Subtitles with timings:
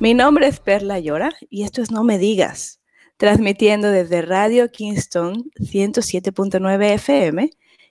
[0.00, 2.80] Mi nombre es Perla Llora y esto es No Me Digas,
[3.16, 7.50] transmitiendo desde Radio Kingston 107.9 FM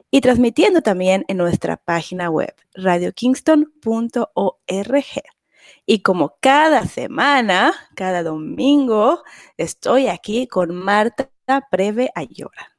[0.09, 5.05] y transmitiendo también en nuestra página web radiokingston.org.
[5.85, 9.21] Y como cada semana, cada domingo,
[9.57, 11.29] estoy aquí con Marta
[11.69, 12.76] Preve Ayora.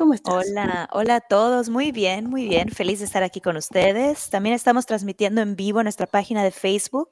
[0.00, 0.46] ¿Cómo estás?
[0.48, 1.68] Hola, hola a todos.
[1.68, 2.70] Muy bien, muy bien.
[2.70, 4.30] Feliz de estar aquí con ustedes.
[4.30, 7.10] También estamos transmitiendo en vivo en nuestra página de Facebook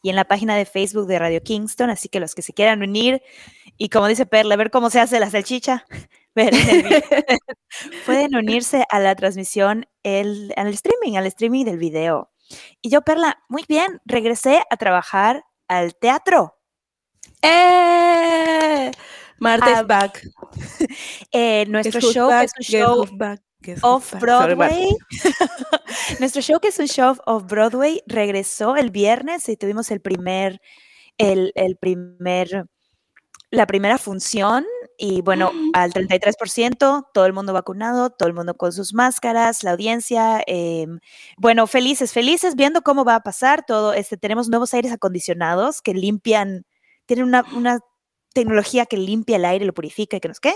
[0.00, 1.90] y en la página de Facebook de Radio Kingston.
[1.90, 3.20] Así que los que se quieran unir
[3.76, 5.84] y como dice Perla, ver cómo se hace la salchicha,
[8.06, 12.30] pueden unirse a la transmisión, el, al streaming, al streaming del video.
[12.80, 16.56] Y yo, Perla, muy bien, regresé a trabajar al teatro.
[17.42, 18.90] ¡Eh!
[19.40, 20.22] Marta is back.
[21.32, 22.50] Eh, nuestro show, back?
[22.58, 23.40] es show back?
[23.62, 24.20] Guess who's off back?
[24.20, 24.74] Sorry, Marta.
[24.74, 24.88] Broadway.
[26.20, 30.60] Nuestro show, que es un show off Broadway, regresó el viernes y tuvimos el primer,
[31.18, 32.66] el, el primer,
[33.50, 34.66] la primera función.
[34.98, 39.70] Y bueno, al 33%, todo el mundo vacunado, todo el mundo con sus máscaras, la
[39.70, 41.00] audiencia, em,
[41.38, 43.94] bueno, felices, felices, viendo cómo va a pasar todo.
[43.94, 46.66] Este, tenemos nuevos aires acondicionados que limpian,
[47.06, 47.80] tienen una, una
[48.32, 50.54] tecnología que limpia el aire, lo purifica y que no sé qué.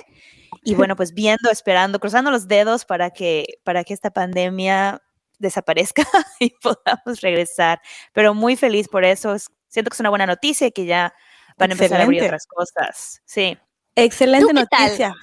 [0.62, 5.02] Y bueno, pues viendo, esperando, cruzando los dedos para que, para que esta pandemia
[5.38, 6.06] desaparezca
[6.40, 7.80] y podamos regresar.
[8.12, 9.34] Pero muy feliz por eso.
[9.34, 11.12] es- siento que es una buena noticia y que ya
[11.58, 12.26] van a empezar a abrir Excelente.
[12.36, 13.22] otras cosas.
[13.24, 13.58] Sí.
[13.96, 15.14] Excelente noticia.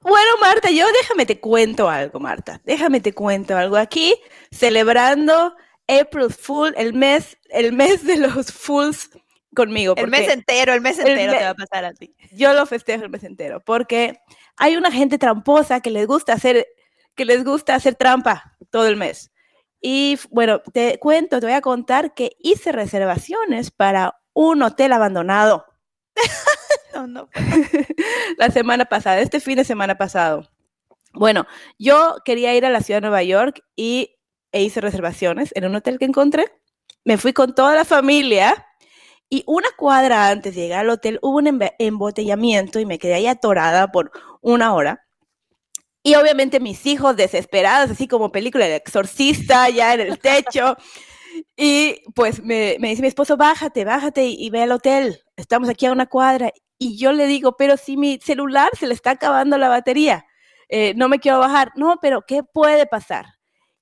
[0.00, 2.60] Bueno, Marta, yo déjame te cuento algo, Marta.
[2.64, 3.76] Déjame te cuento algo.
[3.76, 4.14] Aquí
[4.50, 5.54] celebrando
[5.88, 9.10] April Fool, el mes, el mes de los fools
[9.58, 9.94] conmigo.
[9.96, 12.14] El mes entero, el mes el entero te me- va a pasar a ti.
[12.32, 14.20] Yo lo festejo el mes entero, porque
[14.56, 16.66] hay una gente tramposa que les gusta hacer,
[17.14, 19.30] que les gusta hacer trampa todo el mes.
[19.80, 25.64] Y bueno, te cuento, te voy a contar que hice reservaciones para un hotel abandonado.
[26.94, 27.28] No, no.
[28.38, 30.48] la semana pasada, este fin de semana pasado.
[31.12, 31.46] Bueno,
[31.78, 34.16] yo quería ir a la ciudad de Nueva York y
[34.52, 36.46] e hice reservaciones en un hotel que encontré.
[37.04, 38.66] Me fui con toda la familia
[39.30, 43.26] y una cuadra antes de llegar al hotel hubo un embotellamiento y me quedé ahí
[43.26, 45.04] atorada por una hora.
[46.02, 50.76] Y obviamente mis hijos desesperados, así como película de exorcista, ya en el techo.
[51.56, 55.20] Y pues me, dice mi esposo, bájate, bájate y, y ve al hotel.
[55.36, 56.52] Estamos aquí a una cuadra.
[56.78, 60.24] Y yo le digo, pero si mi celular se le está acabando la batería,
[60.68, 61.72] eh, no me quiero bajar.
[61.76, 63.26] No, pero ¿qué puede pasar?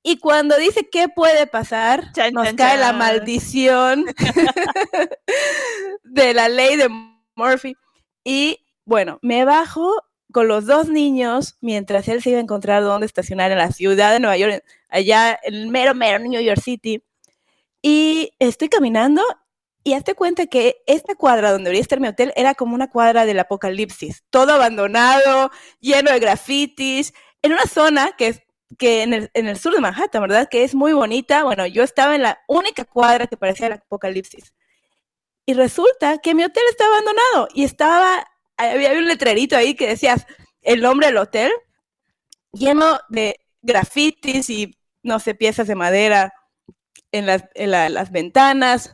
[0.09, 4.05] Y cuando dice qué puede pasar, Chan, nos chan, cae la maldición
[6.05, 6.89] de la ley de
[7.35, 7.75] Murphy.
[8.23, 9.93] Y bueno, me bajo
[10.33, 14.13] con los dos niños mientras él se iba a encontrar dónde estacionar en la ciudad
[14.13, 17.03] de Nueva York, allá en el mero, mero New York City.
[17.83, 19.23] Y estoy caminando
[19.83, 23.27] y hazte cuenta que esta cuadra donde debería estar mi hotel era como una cuadra
[23.27, 25.51] del apocalipsis, todo abandonado,
[25.81, 27.13] lleno de grafitis,
[27.43, 28.46] en una zona que es
[28.79, 30.49] que en el, sur de Manhattan, ¿verdad?
[30.51, 31.45] Que es muy bonita.
[31.45, 34.53] Bueno, yo estaba en la única cuadra que parecía el apocalipsis.
[35.45, 38.27] Y resulta que mi hotel estaba abandonado y estaba,
[38.57, 40.17] había, un letrerito ahí que decía
[40.63, 41.53] el nombre del hotel,
[42.53, 46.33] lleno de grafitis y, no sé, piezas de madera
[47.13, 48.93] en las, las ventanas.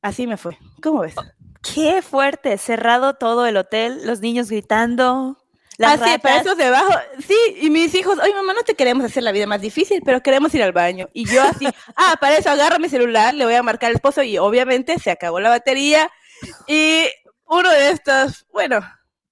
[0.00, 0.56] Así me fue.
[0.82, 1.14] ¿Cómo ves?
[1.62, 5.41] Qué fuerte, cerrado todo el hotel, los niños gritando,
[5.78, 6.40] las Así, para ratas.
[6.46, 6.92] esos debajo.
[7.26, 10.22] Sí, y mis hijos, oye, mamá, no te queremos hacer la vida más difícil, pero
[10.22, 11.08] queremos ir al baño.
[11.12, 11.66] Y yo así,
[11.96, 15.10] ah, para eso agarro mi celular, le voy a marcar al esposo y obviamente se
[15.10, 16.10] acabó la batería.
[16.66, 17.06] Y
[17.46, 18.80] uno de estos, bueno,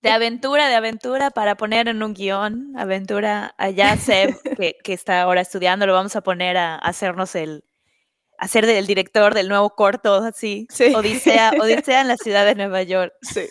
[0.03, 5.23] De aventura, de aventura para poner en un guion, aventura allá Seb, que, que está
[5.23, 7.65] ahora estudiando, lo vamos a poner a, hacernos el,
[8.39, 10.95] a ser del director del nuevo corto, así, Sí.
[10.95, 13.13] Odisea, Odisea en la ciudad de Nueva York.
[13.23, 13.47] sí.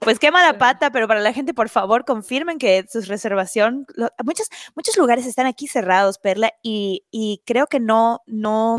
[0.00, 4.10] Pues qué mala pata, pero para la gente, por favor, confirmen que sus reservación, lo-
[4.24, 8.78] muchos, muchos lugares están aquí cerrados, Perla, y, y creo que no, no,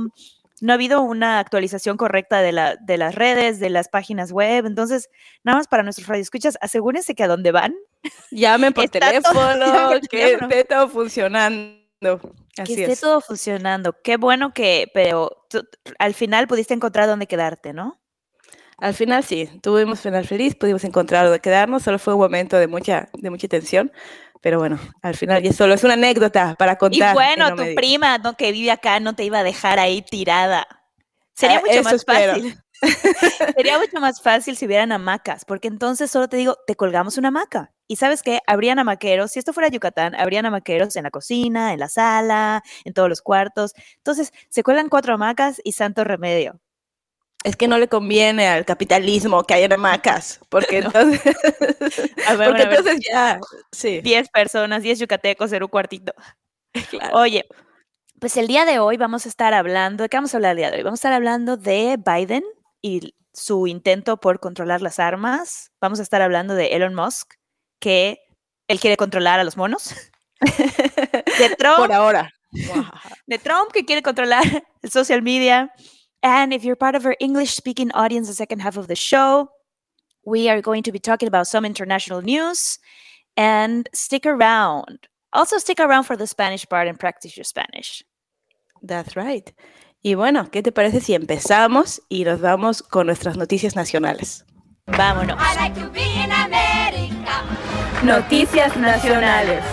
[0.61, 4.65] no ha habido una actualización correcta de, la, de las redes, de las páginas web.
[4.65, 5.09] Entonces,
[5.43, 7.75] nada más para nuestros radioescuchas, asegúrense que a dónde van,
[8.31, 9.39] Llamen por todo- teléfono,
[9.89, 10.47] por que teléfono.
[10.49, 11.77] esté todo funcionando.
[12.55, 12.99] que Así esté es.
[13.01, 13.93] todo funcionando.
[14.01, 15.67] Qué bueno que, pero tú-
[15.99, 17.99] al final pudiste encontrar dónde quedarte, ¿no?
[18.81, 22.67] Al final sí, tuvimos final feliz, pudimos encontrar donde quedarnos, solo fue un momento de
[22.67, 23.91] mucha, de mucha tensión,
[24.41, 27.09] pero bueno, al final ya solo es una anécdota para Y contar.
[27.09, 28.35] que bueno, no tu prima ¿no?
[28.35, 30.65] que vive acá no te iba a dejar ahí tirada.
[31.33, 32.33] Sería Ah, mucho más espero.
[32.33, 32.57] fácil.
[33.57, 37.29] Sería mucho más fácil si hubieran hamacas, porque entonces solo te digo, te colgamos una
[37.29, 37.73] hamaca.
[37.87, 41.79] Y sabes qué, habrían hamaqueros, si esto fuera Yucatán, habrían hamaqueros en la cocina, en
[41.79, 43.73] la sala, en todos los cuartos.
[43.97, 46.59] Entonces, se cuelgan cuatro hamacas y santo remedio.
[47.43, 51.21] Es que no le conviene al capitalismo que haya hamacas, porque entonces,
[52.27, 53.39] A ver, porque a ver, entonces ya,
[53.71, 54.01] sí.
[54.01, 56.13] 10 personas, 10 yucatecos en un cuartito.
[56.89, 57.17] claro.
[57.17, 57.45] Oye,
[58.19, 60.57] pues el día de hoy vamos a estar hablando, ¿de qué vamos a hablar el
[60.57, 60.83] día de hoy?
[60.83, 62.43] Vamos a estar hablando de Biden
[62.81, 65.71] y su intento por controlar las armas.
[65.79, 67.35] Vamos a estar hablando de Elon Musk,
[67.79, 68.19] que
[68.67, 69.95] él quiere controlar a los monos.
[70.41, 72.31] De Trump, Por ahora.
[73.27, 74.43] de Trump que quiere controlar
[74.81, 75.71] el social media.
[76.21, 79.49] And if you're part of our English speaking audience, the second half of the show,
[80.25, 82.79] we are going to be talking about some international news.
[83.37, 85.07] And stick around.
[85.31, 88.03] Also, stick around for the Spanish part and practice your Spanish.
[88.81, 89.49] That's right.
[90.03, 94.45] Y bueno, ¿qué te parece si empezamos y nos vamos con nuestras noticias nacionales?
[94.87, 95.37] Vámonos.
[95.39, 97.43] I like to be in America.
[98.03, 99.63] Noticias nacionales.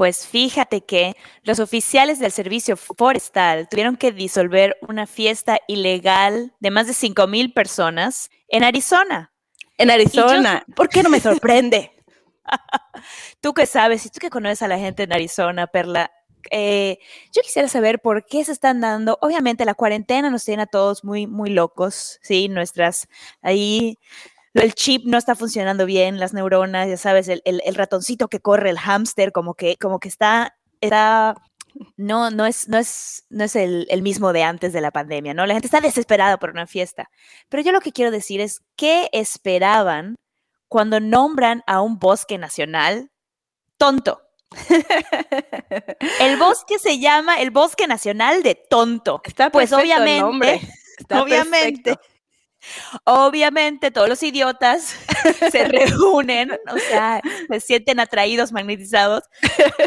[0.00, 6.70] Pues fíjate que los oficiales del servicio forestal tuvieron que disolver una fiesta ilegal de
[6.70, 9.30] más de 5 mil personas en Arizona.
[9.76, 10.64] En Arizona.
[10.74, 11.92] ¿Por qué no me sorprende?
[13.42, 16.10] Tú que sabes, y tú que conoces a la gente en Arizona, Perla,
[16.50, 16.98] eh,
[17.34, 19.18] yo quisiera saber por qué se están dando.
[19.20, 22.48] Obviamente la cuarentena nos tiene a todos muy, muy locos, ¿sí?
[22.48, 23.06] Nuestras,
[23.42, 23.98] ahí,
[24.54, 28.40] el chip no está funcionando bien, las neuronas, ya sabes, el, el- el ratoncito que
[28.40, 31.34] corre, el hámster, como que, como que está, está,
[31.96, 35.34] no, no es, no es, no es el, el mismo de antes de la pandemia,
[35.34, 35.46] ¿no?
[35.46, 37.08] La gente está desesperada por una fiesta.
[37.48, 40.16] Pero yo lo que quiero decir es, ¿qué esperaban
[40.68, 43.10] cuando nombran a un bosque nacional
[43.78, 44.20] tonto?
[46.18, 49.20] El bosque se llama el Bosque Nacional de Tonto.
[49.24, 50.60] Está Pues el obviamente, nombre.
[50.98, 52.09] Está obviamente, perfecto.
[53.04, 54.96] Obviamente todos los idiotas
[55.50, 59.24] se reúnen, o sea, se sienten atraídos, magnetizados.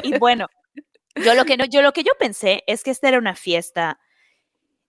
[0.03, 0.47] Y bueno,
[1.15, 3.99] yo lo que no, yo lo que yo pensé es que esta era una fiesta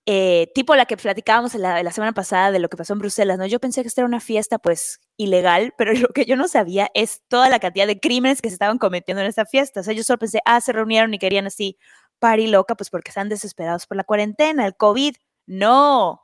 [0.07, 3.39] eh, tipo la que platicábamos la, la semana pasada de lo que pasó en Bruselas,
[3.39, 3.47] ¿no?
[3.47, 6.91] Yo pensé que esta era una fiesta, pues, ilegal, pero lo que yo no sabía
[6.95, 9.81] es toda la cantidad de crímenes que se estaban cometiendo en esta fiesta.
[9.81, 11.79] O sea, yo solo pensé, ah, se reunieron y querían así,
[12.19, 15.17] party loca, pues porque están desesperados por la cuarentena, el COVID.
[15.47, 16.21] No.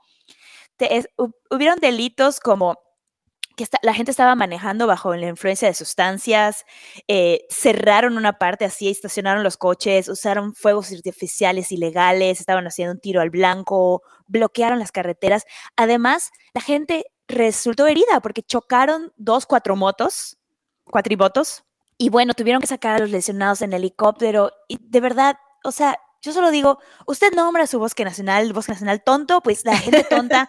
[0.81, 1.05] Te-
[1.51, 2.79] hubieron delitos como
[3.55, 6.65] que la gente estaba manejando bajo la influencia de sustancias,
[7.09, 13.01] eh, cerraron una parte así, estacionaron los coches, usaron fuegos artificiales ilegales, estaban haciendo un
[13.01, 15.45] tiro al blanco, bloquearon las carreteras.
[15.77, 20.39] Además, la gente resultó herida porque chocaron dos cuatromotos,
[20.85, 21.65] cuatrimotos,
[21.99, 24.53] y bueno, tuvieron que sacar a los lesionados en helicóptero.
[24.69, 28.73] Y de verdad, o sea, yo solo digo, usted nombra su bosque nacional, el bosque
[28.73, 30.49] nacional tonto, pues la gente tonta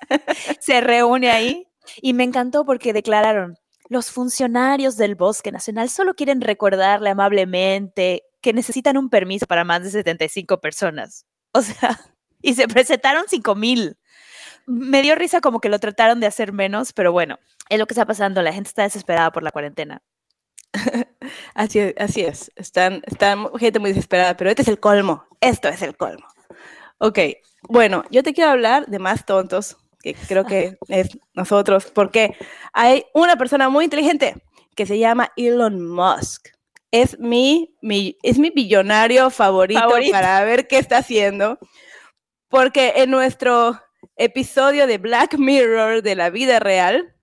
[0.60, 1.66] se reúne ahí.
[2.02, 3.58] Y me encantó porque declararon,
[3.88, 9.82] los funcionarios del Bosque Nacional solo quieren recordarle amablemente que necesitan un permiso para más
[9.82, 11.26] de 75 personas.
[11.52, 11.98] O sea,
[12.42, 13.98] y se presentaron 5 mil.
[14.66, 17.94] Me dio risa como que lo trataron de hacer menos, pero bueno, es lo que
[17.94, 18.42] está pasando.
[18.42, 20.02] La gente está desesperada por la cuarentena.
[21.54, 22.50] Así es, así es.
[22.56, 25.24] Están, están gente muy desesperada, pero este es el colmo.
[25.40, 26.26] Esto es el colmo.
[26.98, 27.18] Ok,
[27.68, 32.36] bueno, yo te quiero hablar de más tontos, que creo que es nosotros, porque
[32.72, 34.34] hay una persona muy inteligente
[34.74, 36.48] que se llama Elon Musk.
[36.90, 40.12] Es mi, mi- es mi billonario favorito, Favorito.
[40.12, 41.58] para ver qué está haciendo,
[42.48, 43.80] porque en nuestro
[44.16, 47.14] episodio de Black Mirror de la vida real,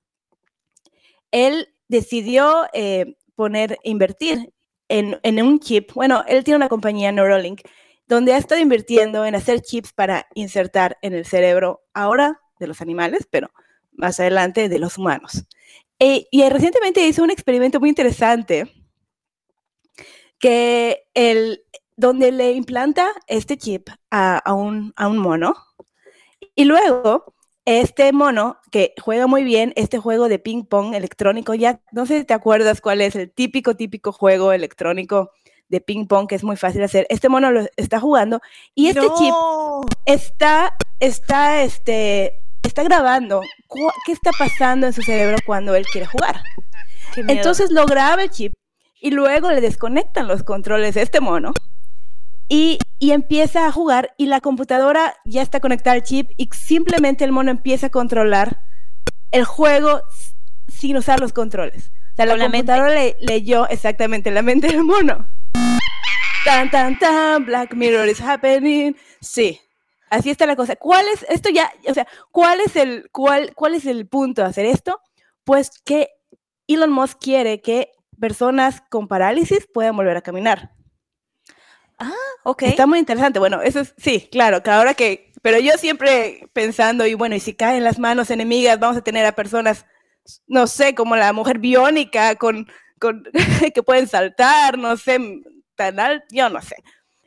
[1.31, 4.51] él decidió eh, poner, invertir
[4.89, 5.93] en, en un chip.
[5.93, 7.61] Bueno, él tiene una compañía, Neuralink,
[8.07, 12.81] donde ha estado invirtiendo en hacer chips para insertar en el cerebro ahora de los
[12.81, 13.51] animales, pero
[13.91, 15.45] más adelante de los humanos.
[15.99, 18.71] Eh, y recientemente hizo un experimento muy interesante
[20.39, 21.63] que el,
[21.95, 25.55] donde le implanta este chip a, a un, a un mono
[26.55, 27.35] y luego
[27.67, 32.19] este mono que juega muy bien este juego de ping pong electrónico, ya no sé
[32.19, 35.31] si te acuerdas cuál es el típico, típico juego electrónico
[35.67, 37.07] de ping pong que es muy fácil de hacer.
[37.09, 38.39] Este mono lo está jugando
[38.73, 39.33] y este chip
[40.05, 43.41] está, está, este, está grabando
[44.05, 46.41] qué está pasando en su cerebro cuando él quiere jugar.
[47.17, 48.53] Entonces lo graba el chip
[49.01, 51.51] y luego le desconectan los controles de este mono
[52.49, 57.23] y y empieza a jugar y la computadora ya está conectada al chip y simplemente
[57.23, 58.61] el mono empieza a controlar
[59.31, 60.01] el juego
[60.67, 61.91] sin usar los controles.
[62.13, 65.27] O sea, la computadora le- leyó exactamente la mente del mono.
[66.43, 68.95] Tan, tan, tan, Black Mirror is happening.
[69.21, 69.59] Sí,
[70.09, 70.75] así está la cosa.
[70.75, 74.47] ¿Cuál es, esto ya, o sea, cuál es el, cuál, cuál es el punto de
[74.47, 74.99] hacer esto?
[75.43, 76.09] Pues que
[76.67, 80.71] Elon Musk quiere que personas con parálisis puedan volver a caminar.
[82.43, 82.63] Ok.
[82.63, 83.39] Está muy interesante.
[83.39, 87.39] Bueno, eso es, sí, claro, que ahora que, pero yo siempre pensando, y bueno, y
[87.39, 89.85] si caen las manos enemigas, vamos a tener a personas,
[90.47, 92.67] no sé, como la mujer biónica, con,
[92.99, 93.23] con
[93.73, 95.19] que pueden saltar, no sé,
[95.75, 96.75] tan alto, yo no sé.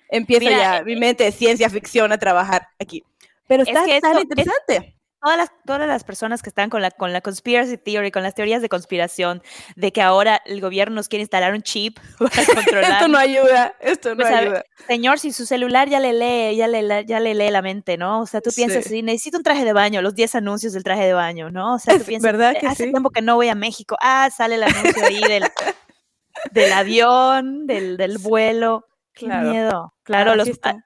[0.08, 3.04] Empieza Mira, ya eh, mi mente de ciencia ficción a trabajar aquí.
[3.46, 4.96] Pero Es está que tan es- interesante.
[5.22, 8.34] Todas las, todas las personas que están con la, con la conspiracy theory, con las
[8.34, 9.42] teorías de conspiración,
[9.76, 12.92] de que ahora el gobierno nos quiere instalar un chip para controlar.
[12.92, 14.64] Esto no ayuda, esto no Pues, ayuda.
[14.86, 18.20] Señor, si su celular ya le lee, ya le, ya le lee la mente, ¿no?
[18.22, 18.90] O sea, tú piensas, Sí.
[18.90, 21.74] sí, necesito un traje de baño, los 10 anuncios del traje de baño, ¿no?
[21.74, 22.90] O sea, tú piensas, verdad "Eh, que hace sí.
[22.90, 25.44] tiempo que no voy a México, ah, sale el anuncio ahí del,
[26.52, 28.86] del avión, del, del vuelo.
[29.12, 29.50] Qué Claro.
[29.50, 29.94] miedo.
[30.04, 30.76] Claro, los, ah,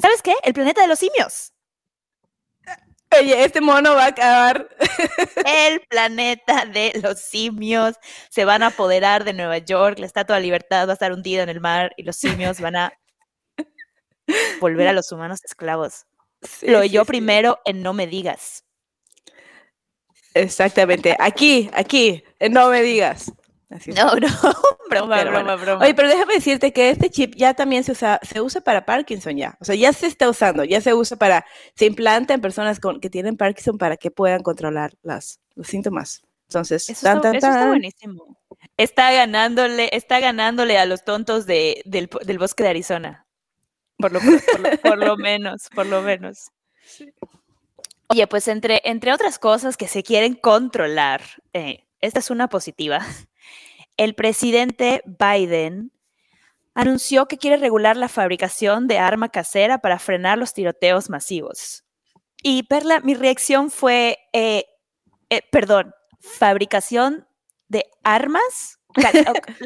[0.00, 0.34] ¿sabes qué?
[0.44, 1.51] El planeta de los simios.
[3.20, 4.68] Oye, este mono va a acabar.
[5.46, 7.96] El planeta de los simios
[8.30, 11.42] se van a apoderar de Nueva York, la Estatua de Libertad va a estar hundida
[11.42, 12.92] en el mar y los simios van a
[14.60, 16.06] volver a los humanos esclavos.
[16.42, 17.06] Sí, Lo oyó sí.
[17.06, 18.64] primero en No Me Digas.
[20.34, 21.16] Exactamente.
[21.18, 23.32] Aquí, aquí, eh, no me digas.
[23.72, 23.90] Así.
[23.92, 24.28] No, no,
[24.90, 25.58] broma, Pero broma, bueno.
[25.58, 25.84] broma.
[25.84, 29.36] Oye, pero déjame decirte que este chip ya también se usa, se usa para Parkinson
[29.36, 29.56] ya.
[29.60, 33.00] O sea, ya se está usando, ya se usa para, se implanta en personas con,
[33.00, 36.22] que tienen Parkinson para que puedan controlar las, los síntomas.
[36.48, 38.38] Entonces, eso, tan, está, tan, eso está buenísimo.
[38.76, 43.26] Está ganándole, está ganándole a los tontos de, del, del bosque de Arizona.
[43.96, 46.50] Por lo, por lo- por lo menos, por lo menos.
[48.08, 51.22] Oye, pues entre, entre otras cosas que se quieren controlar,
[51.54, 53.00] eh, esta es una positiva.
[53.96, 55.92] El presidente Biden
[56.74, 61.84] anunció que quiere regular la fabricación de arma casera para frenar los tiroteos masivos.
[62.42, 64.64] Y Perla, mi reacción fue, eh,
[65.30, 67.26] eh, perdón, fabricación
[67.68, 68.78] de armas.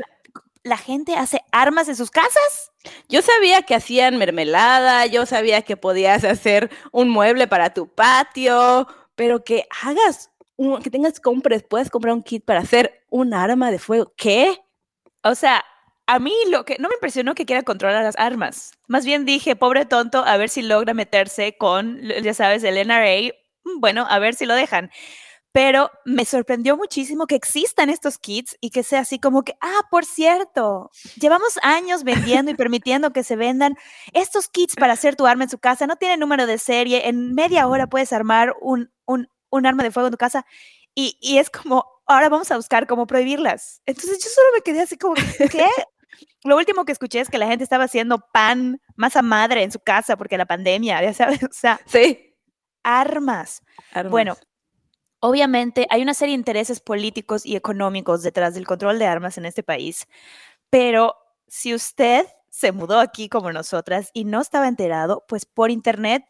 [0.63, 2.73] La gente hace armas en sus casas.
[3.09, 8.89] Yo sabía que hacían mermelada, yo sabía que podías hacer un mueble para tu patio,
[9.15, 13.71] pero que hagas, un- que tengas, compres, puedes comprar un kit para hacer un arma
[13.71, 14.13] de fuego.
[14.17, 14.59] ¿Qué?
[15.23, 15.65] O sea,
[16.07, 18.73] a mí lo que no me impresionó que quiera controlar las armas.
[18.87, 23.33] Más bien dije, pobre tonto, a ver si logra meterse con, ya sabes, el NRA.
[23.65, 24.91] Mm, Bueno, a ver si lo dejan.
[25.53, 29.81] Pero me sorprendió muchísimo que existan estos kits y que sea así como que, ah,
[29.91, 33.75] por cierto, llevamos años vendiendo y permitiendo que se vendan
[34.13, 35.87] estos kits para hacer tu arma en su casa.
[35.87, 37.09] No tiene número de serie.
[37.09, 40.47] En media hora puedes armar un, un, un arma de fuego en tu casa.
[40.95, 43.83] Y, y es como, ahora vamos a buscar cómo prohibirlas.
[43.87, 45.15] Entonces yo solo me quedé así como,
[45.51, 45.67] ¿qué?
[46.45, 49.81] Lo último que escuché es que la gente estaba haciendo pan, masa madre en su
[49.81, 52.35] casa porque la pandemia, ya sabes, o sea, Sí.
[52.83, 53.61] armas.
[54.09, 54.47] Bueno, Armas.
[55.21, 59.45] obviamente hay una serie de intereses políticos y económicos detrás del control de armas en
[59.47, 60.07] este país,
[60.71, 61.15] pero
[61.49, 66.25] si usted se mudó aquí como nosotras y no estaba enterado, pues por internet,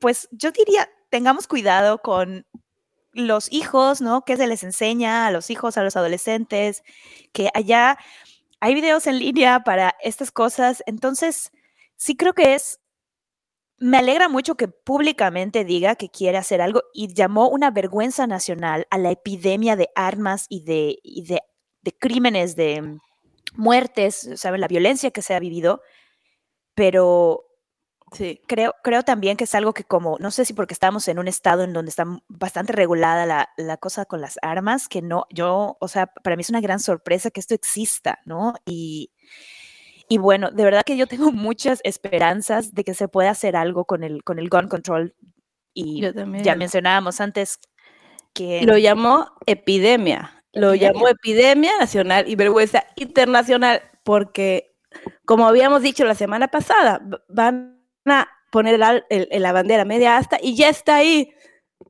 [0.00, 2.46] pues yo diría, tengamos cuidado con
[3.12, 4.24] los hijos, ¿no?
[4.24, 6.82] ¿Qué se les enseña a los hijos, a los adolescentes?
[7.32, 7.98] Que allá
[8.60, 10.82] hay videos en línea para estas cosas.
[10.86, 11.52] Entonces,
[11.96, 12.80] sí creo que es
[13.80, 18.86] me alegra mucho que públicamente diga que quiere hacer algo y llamó una vergüenza nacional
[18.90, 21.42] a la epidemia de armas y de, y de,
[21.82, 22.98] de crímenes, de
[23.54, 24.60] muertes, ¿saben?
[24.60, 25.80] La violencia que se ha vivido.
[26.74, 27.47] Pero
[28.12, 28.40] Sí.
[28.46, 31.28] creo, creo también que es algo que como, no sé si porque estamos en un
[31.28, 35.76] estado en donde está bastante regulada la, la cosa con las armas, que no, yo,
[35.80, 38.54] o sea, para mí es una gran sorpresa que esto exista, ¿no?
[38.64, 39.12] Y,
[40.08, 43.84] y bueno, de verdad que yo tengo muchas esperanzas de que se pueda hacer algo
[43.84, 45.14] con el, con el gun control.
[45.74, 46.02] Y
[46.42, 47.60] ya mencionábamos antes
[48.34, 48.62] que...
[48.62, 50.42] Lo llamó epidemia.
[50.52, 54.74] Lo llamó epidemia nacional y vergüenza internacional porque,
[55.24, 57.77] como habíamos dicho la semana pasada, van
[58.10, 61.32] a poner el el- el- la bandera media asta y ya está ahí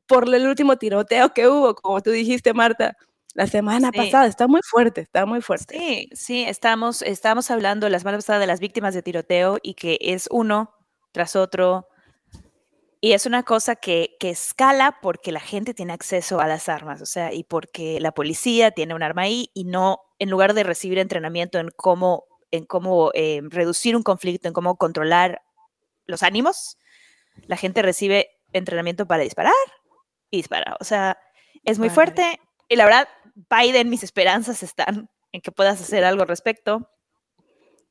[0.07, 2.95] por el último tiroteo que hubo, como tú dijiste, Marta,
[3.33, 3.97] la semana Sí.
[3.97, 4.25] pasada.
[4.27, 5.77] Está muy fuerte, está muy fuerte.
[5.77, 9.97] Sí, sí, estamos, estamos hablando la semana pasada de las víctimas de tiroteo y que
[10.01, 10.73] es uno
[11.11, 11.87] tras otro.
[13.01, 17.01] Y es una cosa que, que escala porque la gente tiene acceso a las armas,
[17.01, 20.63] o sea, y porque la policía tiene un arma ahí y no, en lugar de
[20.63, 25.41] recibir entrenamiento en cómo, en cómo eh, reducir un conflicto, en cómo controlar
[26.09, 26.77] los ánimos,
[27.47, 29.53] la gente recibe entrenamiento para disparar
[30.29, 30.75] y disparar.
[30.79, 31.17] O sea,
[31.63, 31.95] es muy Vale.
[31.95, 32.39] fuerte.
[32.67, 33.07] Y la verdad,
[33.49, 36.89] Biden, mis esperanzas están en que puedas hacer algo al respecto,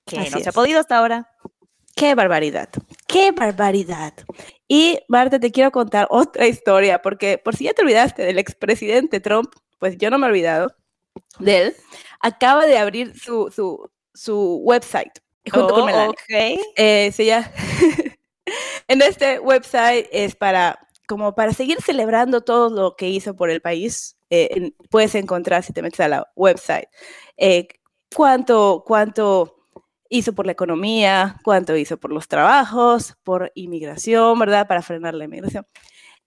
[0.07, 0.55] que Así no se ha es.
[0.55, 1.31] podido hasta ahora.
[1.97, 2.69] Qué barbaridad,
[3.09, 4.13] qué barbaridad.
[4.69, 9.19] Y Marta, te quiero contar otra historia, porque por si ya te olvidaste del expresidente
[9.19, 10.73] Trump, pues yo no me he olvidado
[11.41, 11.77] de él.
[12.21, 15.19] Acaba de abrir su, su, su website
[15.51, 16.11] junto con Oh, Melania.
[16.11, 16.61] ok.
[16.77, 17.51] Eh, se llama-
[18.89, 23.61] en este website es para como para seguir celebrando todo lo que hizo por el
[23.61, 24.17] país.
[24.31, 26.89] eh, puedes encontrar si te metes a la website
[27.39, 27.67] eh,
[28.15, 29.59] cuánto cuánto
[30.11, 34.67] hizo por la economía, cuánto hizo por los trabajos, por inmigración, ¿verdad?
[34.67, 35.67] Para frenar la inmigración.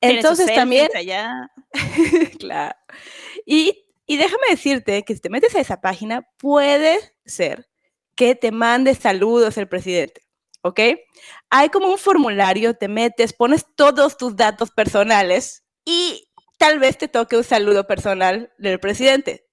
[0.02, 1.52] Entonces también allá.
[2.40, 2.76] claro.
[3.46, 7.70] Y, y déjame decirte que si te metes a esa página, puede ser
[8.16, 10.22] que te mande saludos el presidente,
[10.62, 10.80] ¿ok?
[11.50, 16.28] Hay como un formulario, te metes, pones todos tus datos personales y
[16.58, 19.46] tal vez te toque un saludo personal del presidente.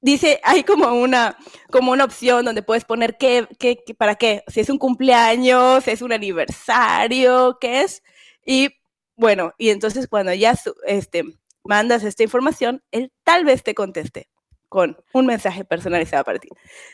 [0.00, 1.36] Dice, hay como una,
[1.70, 5.90] como una opción donde puedes poner qué, qué, para qué, si es un cumpleaños, si
[5.92, 8.02] es un aniversario, qué es.
[8.44, 8.70] Y
[9.16, 10.54] bueno, y entonces cuando ya
[10.86, 11.24] este,
[11.64, 14.28] mandas esta información, él tal vez te conteste
[14.76, 16.48] con un mensaje personalizado para ti.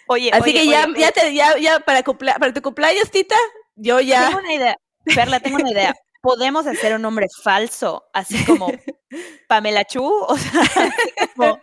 [0.07, 2.63] Oye, Así oye, que ya, oye, ya, oye, te, ya, ya para, cumplea- para tu
[2.63, 3.35] cumpleaños, Tita,
[3.75, 4.27] yo ya...
[4.29, 4.77] Tengo una idea.
[5.05, 5.93] Perla, tengo una idea.
[6.21, 8.69] Podemos hacer un nombre falso, así como
[9.49, 10.63] Pamela Chu, o sea,
[11.35, 11.59] como,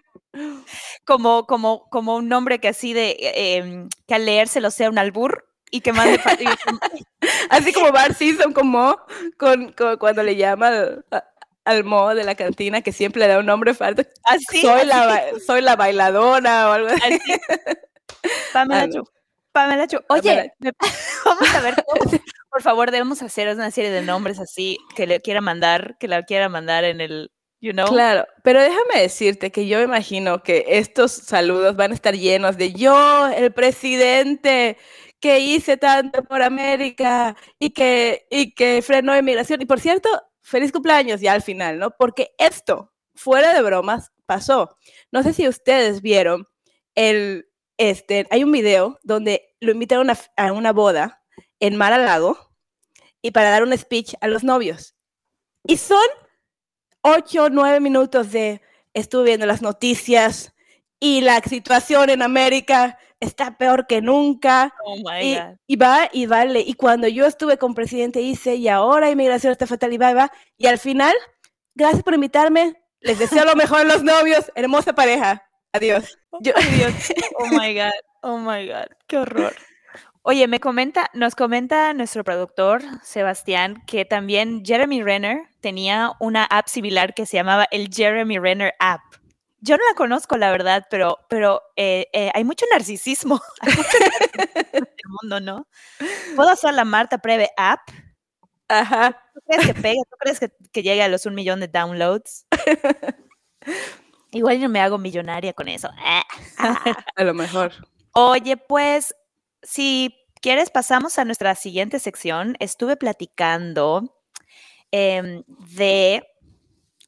[1.06, 4.98] como, como, como un nombre que así de, eh, em, que al leérselo sea un
[5.00, 6.20] albur y que mande...
[7.50, 8.98] Así como Bart Simpson con Mo,
[9.38, 10.70] con, con- cuando le llama
[11.12, 11.24] a-
[11.70, 14.04] al Mo de la cantina, que siempre le da un nombre falso.
[14.24, 17.02] así, soy, así, la, ba- soy la bailadora o algo así.
[17.04, 17.42] así.
[18.54, 18.94] Pamela Ah, no.
[18.94, 19.04] Chu.
[19.52, 20.00] Pamela Chu.
[20.10, 20.52] Oye,
[21.26, 21.76] vamos a ver,
[22.52, 26.24] por favor, debemos hacer una serie de nombres así que le quiera mandar, que la
[26.24, 27.88] quiera mandar en el, you know.
[27.88, 32.74] Claro, pero déjame decirte que yo imagino que estos saludos van a estar llenos de
[32.74, 34.78] yo, el presidente,
[35.20, 39.62] que hice tanto por América y que, y que frenó inmigración.
[39.62, 40.10] Y por cierto,
[40.50, 41.92] feliz cumpleaños ya al final, ¿no?
[41.92, 44.76] Porque esto, fuera de bromas, pasó.
[45.12, 46.46] No sé si ustedes vieron
[46.96, 51.24] el, este, hay un video donde lo invitaron a, una- boda
[51.60, 51.98] en Mar a
[53.22, 54.96] y para dar un speech a los novios.
[55.66, 56.06] Y son
[57.02, 58.62] ocho o nueve minutos de
[58.94, 60.54] estuve viendo las noticias
[61.00, 64.74] y la situación en América está peor que nunca.
[64.86, 65.56] Oh my Y, God.
[65.68, 66.62] y va y vale.
[66.62, 70.14] Y cuando yo estuve con presidente hice, y ahora inmigración está fatal y va y
[70.14, 70.32] va.
[70.58, 71.14] Y al final,
[71.76, 72.76] gracias por invitarme.
[73.02, 74.52] Les deseo lo mejor a los novios.
[74.56, 75.44] Hermosa pareja.
[75.74, 76.18] Adiós.
[76.42, 76.54] Yo-
[77.38, 77.92] Oh my God,
[78.24, 79.54] oh my God, qué horror.
[80.22, 86.68] Oye, me comenta, nos comenta nuestro productor, Sebastián, que también Jeremy Renner tenía una app
[86.68, 89.02] similar que se llamaba el Jeremy Renner App.
[89.62, 93.42] Yo no la conozco, la verdad, pero, pero eh, eh, hay mucho narcisismo
[94.74, 95.68] en el mundo, ¿no?
[96.36, 97.82] ¿Puedo hacer la Marta Preve App?
[98.68, 99.22] Ajá.
[99.34, 100.02] ¿Tú crees que pegue?
[100.10, 102.46] ¿Tú crees que, que llegue a los un millón de downloads?
[104.32, 105.90] Igual yo me hago millonaria con eso.
[107.16, 107.74] A lo mejor.
[108.14, 109.16] Oye, pues,
[109.64, 112.56] si quieres, pasamos a nuestra siguiente sección.
[112.60, 114.16] Estuve platicando
[114.92, 115.44] em,
[115.76, 116.24] de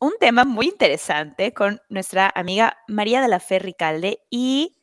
[0.02, 4.76] un tema muy interesante con nuestra amiga María de la Fe Ricalde y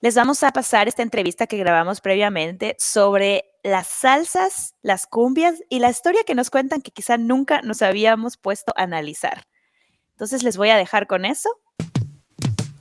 [0.00, 5.78] les vamos a pasar esta entrevista que grabamos previamente sobre las salsas, las cumbias y
[5.78, 9.46] la historia que nos cuentan que quizá nunca nos habíamos puesto a analizar.
[10.10, 11.48] Entonces les voy a dejar con eso.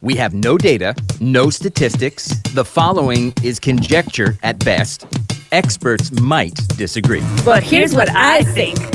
[0.02, 2.42] We have no data, no statistics.
[2.56, 5.06] The following is conjecture at best.
[5.52, 7.24] Experts might disagree.
[7.46, 8.95] But here's what I think.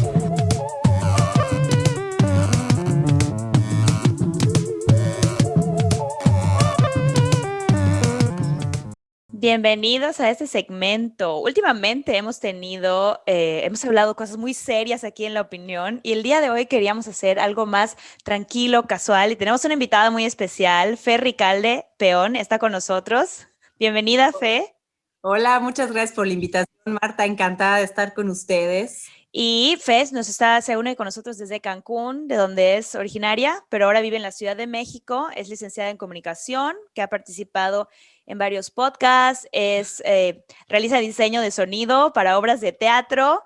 [9.41, 11.39] Bienvenidos a este segmento.
[11.39, 16.23] Últimamente hemos tenido, eh, hemos hablado cosas muy serias aquí en la opinión y el
[16.23, 20.99] día de hoy queríamos hacer algo más tranquilo, casual y tenemos una invitada muy especial,
[20.99, 23.47] Fe Ricalde Peón, está con nosotros.
[23.79, 24.75] Bienvenida, Fe.
[25.23, 27.25] Hola, muchas gracias por la invitación, Marta.
[27.25, 29.09] Encantada de estar con ustedes.
[29.33, 33.85] Y Fez nos está, se une con nosotros desde Cancún, de donde es originaria, pero
[33.85, 35.29] ahora vive en la Ciudad de México.
[35.37, 37.89] Es licenciada en comunicación, que ha participado
[38.31, 43.43] en varios podcasts, es, eh, realiza diseño de sonido para obras de teatro,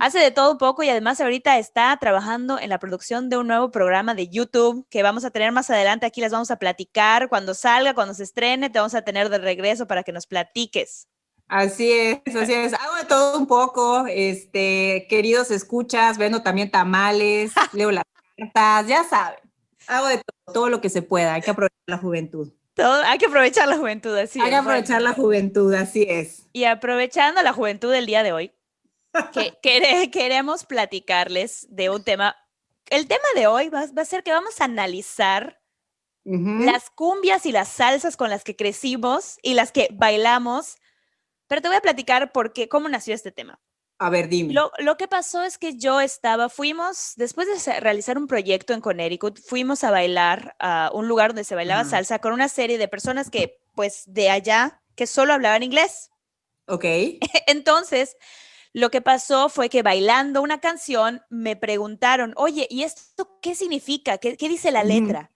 [0.00, 3.46] hace de todo un poco y además ahorita está trabajando en la producción de un
[3.46, 6.06] nuevo programa de YouTube que vamos a tener más adelante.
[6.06, 9.38] Aquí les vamos a platicar cuando salga, cuando se estrene, te vamos a tener de
[9.38, 11.06] regreso para que nos platiques.
[11.46, 12.72] Así es, así es.
[12.72, 18.04] Hago de todo un poco, este, queridos escuchas, vendo también tamales, leo las
[18.38, 19.38] cartas, ya saben.
[19.86, 22.50] Hago de todo, todo lo que se pueda, hay que aprovechar la juventud.
[22.74, 26.48] Todo, hay que aprovechar la juventud, así hay que aprovechar la juventud, así es.
[26.52, 28.52] Y aprovechando la juventud del día de hoy,
[29.32, 32.36] que, quere- queremos platicarles de un tema.
[32.90, 35.60] El tema de hoy va, va a ser que vamos a analizar
[36.64, 40.76] las cumbias y las salsas con las que crecimos y las que bailamos.
[41.46, 43.60] Pero te voy a platicar por qué, cómo nació este tema.
[43.98, 44.52] A ver, dime.
[44.52, 48.80] Lo, lo que pasó es que yo estaba, fuimos, después de realizar un proyecto en
[48.80, 52.88] Connecticut, fuimos a bailar a un lugar donde se bailaba salsa con una serie de
[52.88, 56.10] personas que, pues, de allá, que solo hablaban inglés.
[56.66, 56.84] Ok.
[57.46, 58.16] Entonces,
[58.72, 64.18] lo que pasó fue que bailando una canción me preguntaron, oye, ¿y esto qué significa?
[64.18, 65.30] ¿Qué, qué dice la letra?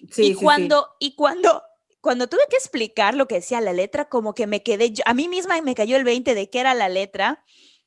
[0.00, 0.40] Sí, sí, y sí.
[0.40, 1.62] cuando, y cuando,
[2.00, 5.14] cuando tuve que explicar lo que decía la letra, como que me quedé, yo- a
[5.14, 7.44] mí misma me cayó el 20 de qué era la letra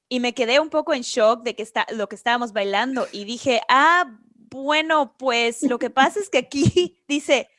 [0.10, 3.26] y me quedé un poco en shock de que está, lo que estábamos bailando y
[3.26, 4.18] dije, ah,
[4.50, 7.50] bueno, pues lo que pasa es que aquí dice,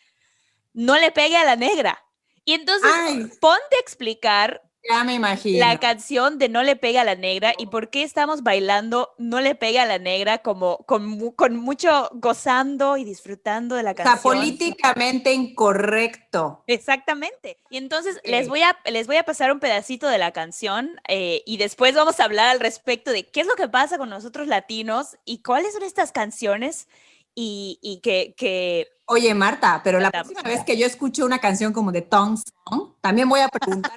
[0.72, 2.02] no le pegue a la negra.
[2.44, 3.30] Y entonces, Ay.
[3.40, 5.66] ponte a explicar Ya me imagino.
[5.66, 9.40] la canción de No le pega a la negra y por qué estamos bailando No
[9.40, 13.94] le pega a la negra como con, con mucho gozando y disfrutando de la o
[13.94, 14.34] sea, canción.
[14.34, 16.62] políticamente incorrecto.
[16.66, 17.58] Exactamente.
[17.70, 18.50] Y entonces les Ok.
[18.50, 22.20] voy a les voy a pasar un pedacito de la canción eh, y después vamos
[22.20, 25.72] a hablar al respecto de qué es lo que pasa con nosotros latinos y cuáles
[25.72, 26.88] son estas canciones
[27.34, 31.72] y, y que, que Oye, Marta, pero la próxima vez que yo escuche una canción
[31.72, 33.92] como de Tongue Song, también voy a preguntar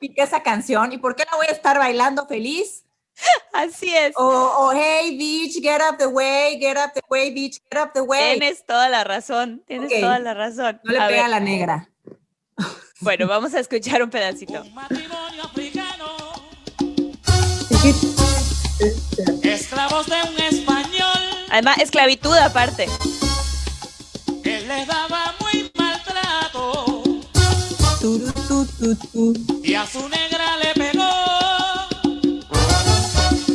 [0.00, 2.84] significa esa canción y por qué la voy a estar bailando feliz.
[3.52, 4.12] así es.
[4.16, 7.92] O, o, hey, bitch, get up the way, get up the way, bitch, get up
[7.92, 8.38] the way.
[8.38, 10.80] Tienes toda la razón, tienes toda la razón.
[10.84, 11.88] No le A pega a la negra.
[13.00, 14.64] Bueno, vamos a escuchar un pedacito.
[14.74, 16.06] matrimonio africano,
[19.42, 22.86] esclavos de un español Además, esclavitud aparte.
[24.42, 27.02] que les daba muy maltrato.
[28.80, 31.10] Y a su negra le pegó.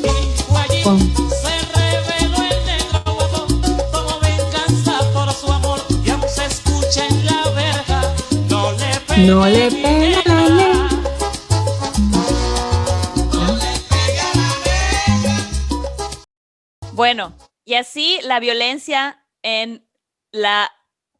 [0.03, 3.47] Y fue allí, se reveló el negro guapo
[3.93, 8.13] como venganza por su amor y aún se escucha en la verga.
[8.49, 10.39] No le pega, No le pega la
[14.65, 15.69] negra.
[16.91, 17.33] Bueno,
[17.63, 19.87] y así la violencia en
[20.31, 20.69] la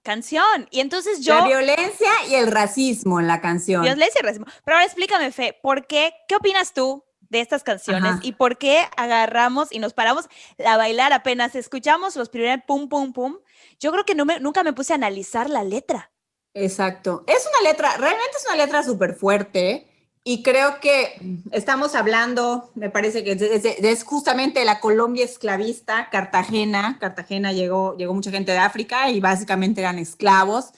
[0.03, 0.67] canción.
[0.69, 1.35] Y entonces yo...
[1.35, 3.81] La violencia y el racismo en la canción.
[3.81, 4.45] Violencia y racismo.
[4.63, 6.13] Pero ahora explícame, Fe, ¿por qué?
[6.27, 8.03] ¿Qué opinas tú de estas canciones?
[8.11, 8.19] Ajá.
[8.21, 10.27] ¿Y por qué agarramos y nos paramos
[10.63, 13.37] a bailar apenas escuchamos los primeros pum, pum, pum?
[13.79, 16.11] Yo creo que no me- nunca me puse a analizar la letra.
[16.53, 17.23] Exacto.
[17.25, 19.89] Es una letra, realmente es una letra súper fuerte
[20.25, 21.19] y creo que
[21.51, 26.97] estamos hablando, me parece que es, justamente la Colombia esclavista, Cartagena.
[26.99, 30.71] Cartagena llegó, llegó mucha gente de África y básicamente eran esclavos.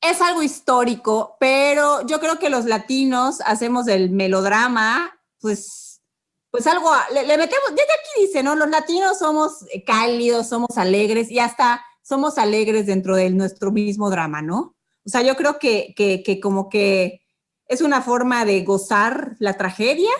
[0.00, 6.02] Es algo histórico, pero yo creo que los latinos hacemos del melodrama, pues,
[6.50, 8.56] pues algo, le, le metemos, desde aquí dice, ¿no?
[8.56, 14.42] Los latinos somos cálidos, somos alegres y hasta somos alegres dentro de nuestro mismo drama,
[14.42, 14.74] ¿no?
[15.04, 17.25] O sea, yo creo que, que, que como que
[17.68, 20.10] es una forma de gozar la tragedia.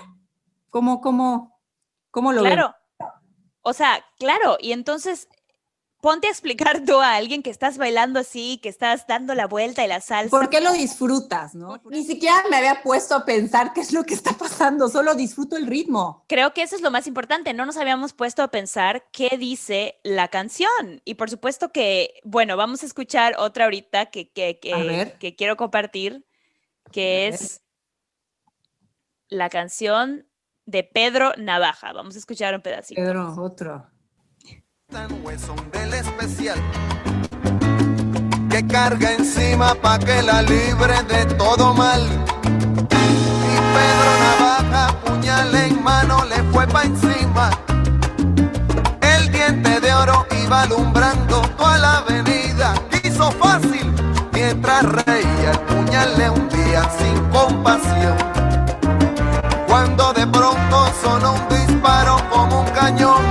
[0.70, 1.59] ¿Cómo, cómo,
[2.11, 2.54] cómo lo ven?
[2.54, 2.74] Claro.
[3.62, 4.56] O sea, claro.
[4.61, 5.28] Y entonces,
[6.00, 9.85] ponte a explicar tú a alguien que estás bailando así, que estás dando la vuelta
[9.85, 10.30] y la salsa.
[10.30, 11.80] ¿Por qué lo disfrutas, no?
[11.90, 15.56] Ni siquiera me había puesto a pensar qué es lo que está pasando, solo disfruto
[15.56, 16.24] el ritmo.
[16.28, 17.54] Creo que eso es lo más importante.
[17.54, 21.00] No nos habíamos puesto a pensar qué dice la canción.
[21.04, 24.61] Y por supuesto que, bueno, vamos a escuchar otra ahorita que, que,
[25.18, 26.24] que quiero compartir,
[26.92, 27.62] que es
[29.29, 30.27] la canción
[30.66, 31.92] de Pedro Navaja.
[31.92, 33.01] Vamos a escuchar un pedacito.
[33.01, 33.87] Pedro, otro.
[34.88, 36.61] Tan huesón del especial
[38.51, 42.03] que carga encima pa' que la libre de todo mal.
[42.03, 47.51] Y Pedro Navaja, puñal en mano, le fue pa' encima.
[49.03, 52.75] El diente de oro iba alumbrando toda la avenida.
[53.03, 53.92] Quiso fácil
[54.46, 58.16] mientras reía, el puñal le hundía sin compasión.
[59.66, 63.24] Cuando de pronto sonó un disparo como un cañón.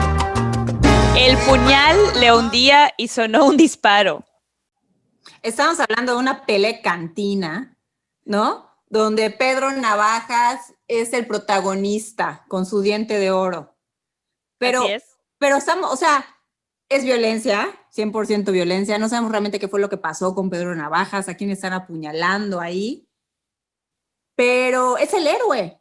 [1.17, 4.25] El puñal le hundía y sonó un disparo.
[5.41, 7.78] Estamos hablando de una pelea cantina,
[8.25, 8.69] ¿no?
[8.88, 13.73] Donde Pedro Navajas es el protagonista con su diente de oro.
[14.58, 15.04] Pero, Así es.
[15.38, 16.25] pero estamos, o sea,
[16.89, 18.97] es violencia, 100% violencia.
[18.97, 22.60] No sabemos realmente qué fue lo que pasó con Pedro Navajas, a quién están apuñalando
[22.60, 23.08] ahí.
[24.36, 25.79] pero es el héroe.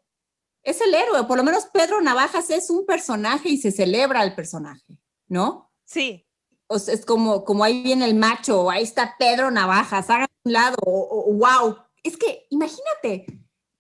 [0.63, 1.25] Es el héroe.
[1.25, 4.99] Por lo menos Pedro Navajas es un personaje y se celebra al personaje,
[5.29, 5.73] ¿no?
[5.85, 6.27] Sí.
[6.69, 10.53] O sea, es como, como ahí viene el macho, ahí está Pedro Navajas, haga un
[10.53, 11.77] lado, o- o- wow.
[12.03, 13.27] Es que imagínate,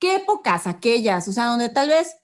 [0.00, 2.16] qué épocas aquellas, o sea, donde tal vez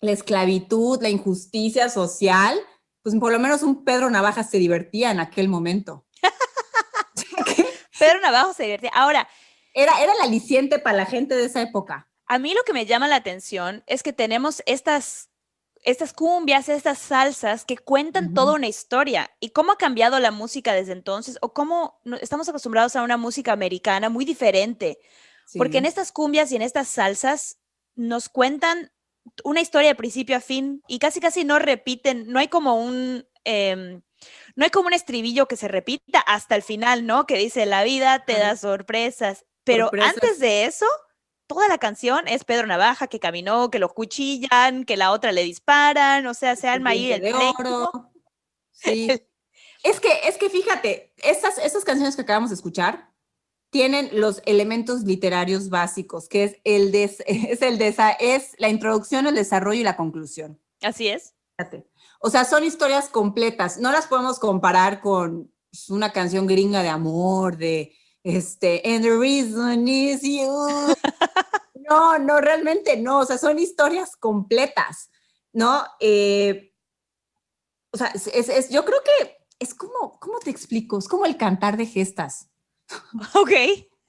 [0.00, 2.58] la esclavitud, la injusticia social,
[3.04, 6.06] pues por lo menos un Pedro Navajas se divertía en aquel momento.
[7.98, 8.90] Pedro Navajo se divertía.
[8.94, 9.28] Ahora,
[9.74, 12.08] Era, era el aliciente para la gente de esa época.
[12.26, 15.28] a mí lo que me llama la atención es que tenemos estas,
[15.82, 19.30] estas cumbias, estas salsas que cuentan toda una historia.
[19.38, 21.36] ¿Y cómo ha cambiado la música desde entonces?
[21.42, 24.98] ¿O cómo estamos acostumbrados a una música americana muy diferente?
[25.58, 27.58] Porque en estas cumbias y en estas salsas
[27.96, 28.90] nos cuentan
[29.42, 33.26] una historia de principio a fin y casi casi no repiten, no hay como un...
[33.44, 34.02] em,
[34.56, 37.26] no hay como un estribillo que se repita hasta el final, ¿no?
[37.26, 39.44] Que dice, la vida te da sorpresas.
[39.64, 40.14] Pero Sorpresas.
[40.14, 40.86] antes de eso,
[41.46, 45.42] toda la canción es Pedro Navaja que caminó, que lo cuchillan, que la otra le
[45.44, 48.10] disparan, o sea, se arma ahí el de oro.
[48.76, 49.08] Sí.
[49.84, 53.13] es que, es que fíjate, estas, estas canciones que acabamos de escuchar
[53.74, 59.26] tienen los elementos literarios básicos, que es el des- es el desa- es la introducción,
[59.26, 60.60] el desarrollo y la conclusión.
[60.80, 61.34] Así es.
[62.20, 63.78] O sea, son historias completas.
[63.78, 69.16] No las podemos comparar con pues, una canción gringa de amor, de este, and the
[69.16, 70.48] reason is you.
[71.90, 73.18] No, no, realmente no.
[73.18, 75.10] O sea, son historias completas,
[75.52, 75.84] ¿no?
[76.00, 76.72] Eh,
[77.92, 80.96] o sea, es- es- yo creo que es como, ¿cómo te explico?
[80.96, 82.48] Es como el cantar de gestas.
[83.34, 83.50] Ok.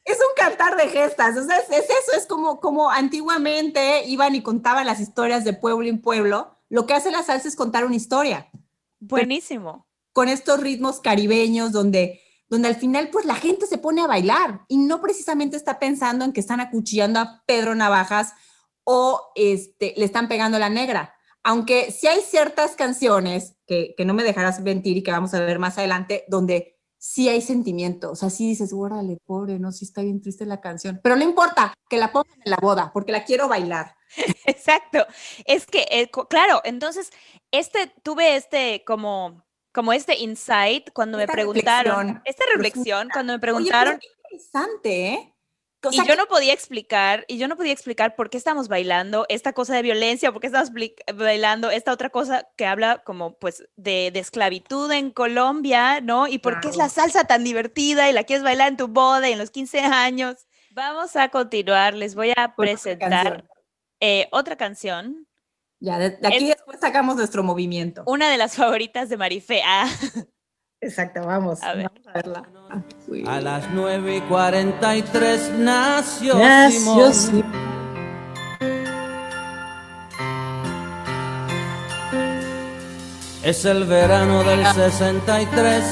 [0.08, 4.36] Es un cantar de gestas, o sea, es, es eso, es como, como antiguamente iban
[4.36, 6.60] y contaban las historias de pueblo en pueblo.
[6.70, 8.52] Lo que hace la salsa es contar una historia
[9.00, 9.88] Buenísimo.
[10.14, 14.62] con estos ritmos caribeños donde, donde al final pues la gente se pone a bailar
[14.68, 18.34] y no precisamente está pensando en que están acuchillando a Pedro Navajas
[18.84, 21.16] o este, le están pegando la negra.
[21.44, 25.40] Aunque sí hay ciertas canciones que, que no me dejarás mentir y que vamos a
[25.40, 26.75] ver más adelante, donde
[27.06, 28.12] sí hay sentimiento.
[28.12, 31.00] O sea, sí dices, órale, pobre, no, sí está bien triste la canción.
[31.04, 33.96] Pero no importa, que la pongan en la boda, porque la quiero bailar.
[34.48, 35.06] Exacto.
[35.46, 37.12] Es que, eh, claro, entonces,
[37.52, 43.36] este, tuve este como, como este insight cuando me preguntaron, reflexión esta reflexión, cuando me
[43.36, 45.35] Oye, pero preguntaron, qué interesante, ¿eh?
[45.91, 49.26] Y yo que- no podía explicar, y yo no podía explicar por qué estamos bailando
[49.30, 50.71] esta cosa de violencia, por qué estamos
[51.15, 56.28] bailando esta otra cosa que habla como pues de, de esclavitud en Colombia, ¿no?
[56.28, 59.30] Y por qué es la salsa tan divertida y la quieres bailar en tu boda
[59.30, 60.48] y en los 15 años.
[60.71, 63.50] Vamos a continuar, les voy a otra presentar canción.
[64.02, 65.28] eh, otra canción,
[65.80, 68.04] Ya, de, de aquí Es- después sacamos nuestro movimiento.
[68.08, 69.62] una de las favoritas de Marife.
[69.65, 69.88] Ah,
[70.82, 71.64] Exacto, vamos.
[71.64, 71.88] A ver.
[71.88, 72.44] Vamos a verla.
[73.28, 77.76] A las 9 y 43 nació, Nació Simón.
[83.44, 85.84] Es el verano del 63,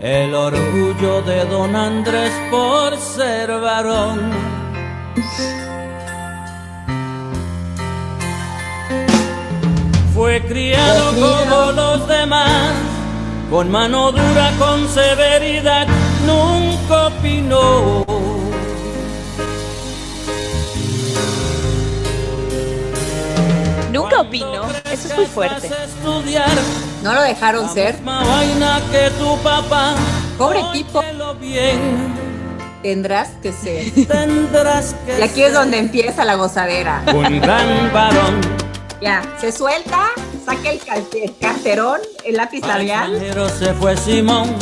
[0.00, 4.30] el orgullo de don Andrés por ser varón.
[10.14, 12.72] Fue criado como los demás,
[13.50, 15.86] con mano dura, con severidad,
[16.26, 18.04] nunca opinó.
[23.92, 25.68] nunca opino, eso es muy fuerte.
[25.68, 26.48] Estudiar
[27.02, 27.94] No lo dejaron ser.
[27.94, 29.94] misma vaina que tu papá.
[30.38, 31.02] Pobre tipo.
[32.82, 34.06] Tendrás que ser.
[34.06, 37.02] tendrás que Y aquí es donde empieza la gozadera.
[37.12, 38.40] un gran varón.
[39.00, 40.08] Ya, se suelta,
[40.46, 43.10] saca el, cal- el carterón, el lápiz Al labial.
[43.16, 44.56] extranjero se fue Simón,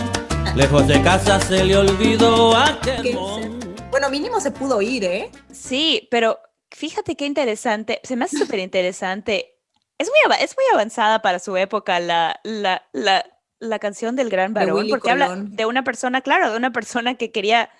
[0.56, 3.60] lejos de casa se le olvidó aquel Que mon.
[3.90, 5.30] Bueno, mínimo se pudo ir, ¿eh?
[5.52, 6.38] Sí, pero
[6.70, 9.50] fíjate qué interesante, se me hace súper interesante.
[9.98, 13.24] Es muy, es muy avanzada para su época la, la, la,
[13.60, 16.72] la canción del gran De varón, Willy porque habla de una persona, claro, de una
[16.72, 17.70] persona que quería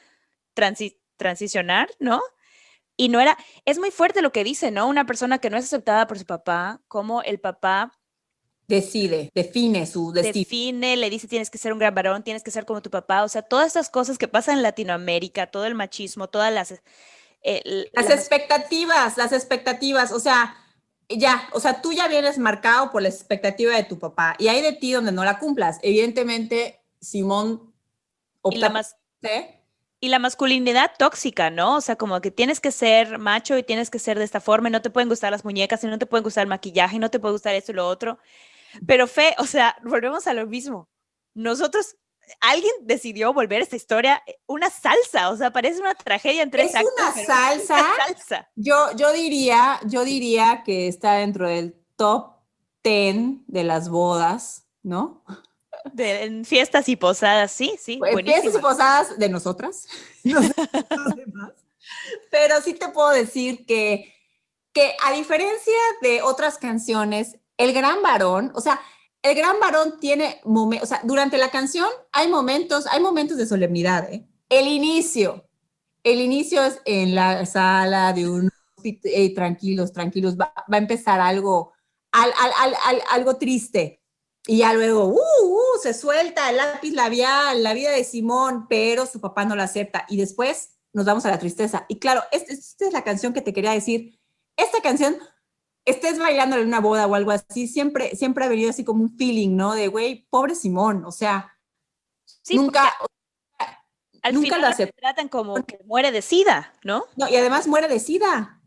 [0.55, 2.21] transi- transicionar, ¿no?
[2.97, 4.87] Y no era, es muy fuerte lo que dice, ¿no?
[4.89, 7.93] Una persona que no es aceptada por su papá, como el papá
[8.67, 10.33] Decide, define su destino.
[10.33, 13.23] define, le dice tienes que ser un gran varón, tienes que ser como tu papá,
[13.23, 16.73] o sea, todas estas cosas que pasan en Latinoamérica, todo el machismo, todas las...
[17.43, 20.57] eh, Las las- expectativas, las expectativas, o sea,
[21.11, 24.63] ya, o sea, tú ya vienes marcado por la expectativa de tu papá y hay
[24.63, 25.79] de ti donde no la cumplas.
[25.83, 27.75] Evidentemente, Simón
[28.49, 29.64] y la opta por ser,
[30.01, 31.77] Y la masculinidad tóxica, ¿no?
[31.77, 34.69] O sea, como que tienes que ser macho y tienes que ser de esta forma
[34.69, 36.99] y no te pueden gustar las muñecas y no te pueden gustar el maquillaje y
[36.99, 38.19] no te puede gustar esto y lo otro.
[38.87, 40.89] Pero fe, o sea, volvemos a lo mismo.
[41.35, 41.97] Nosotros
[42.41, 46.71] alguien decidió volver esta historia eh, una salsa, o sea, parece una tragedia en tres
[46.71, 47.75] Es actos, una salsa.
[47.75, 48.51] una salsa.
[48.57, 52.35] Yo, yo diría, yo diría que está dentro del top
[52.83, 55.25] 10 de las bodas, ¿no?
[55.93, 59.87] De- en fiestas y posadas, sí, sí, Pues, Fiestas y posadas de nosotras.
[62.31, 64.13] Pero sí te puedo decir que,
[64.73, 68.81] que a diferencia de otras canciones, el gran varón, o sea,
[69.23, 73.47] el gran varón tiene momentos, o sea, durante la canción hay momentos, hay momentos de
[73.47, 74.11] solemnidad.
[74.13, 74.27] ¿eh?
[74.49, 75.47] El inicio,
[76.03, 80.79] el inicio es en la sala de un hospit- "Ey, tranquilos, tranquilos, va, va a
[80.79, 81.73] empezar algo,
[82.13, 84.01] al- al- al- al- algo triste.
[84.47, 89.07] Y ya luego, uh, uh, se suelta el lápiz labial, la vida de Simón, pero
[89.07, 90.05] su papá no la acepta.
[90.09, 91.87] Y después nos vamos a la tristeza.
[91.89, 94.19] Y claro, es- esta es la canción que te quería decir.
[94.57, 95.17] Esta canción,
[95.87, 99.17] estés bailando en una boda o algo así, siempre, siempre ha venido así como un
[99.17, 99.75] feeling, ¿no?
[99.75, 101.51] De, güey, pobre Simón, o sea,
[102.43, 102.93] Sí, nunca,
[104.23, 104.97] Al nunca final lo aceptó.
[104.99, 107.05] tratan como que muere de sida, ¿no?
[107.17, 108.61] no, y además muere de sida,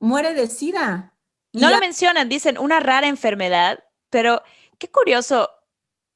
[0.00, 1.14] muere de sida.
[1.52, 4.42] Y No lo ya- mencionan, dicen una rara enfermedad, pero
[4.78, 5.50] qué curioso.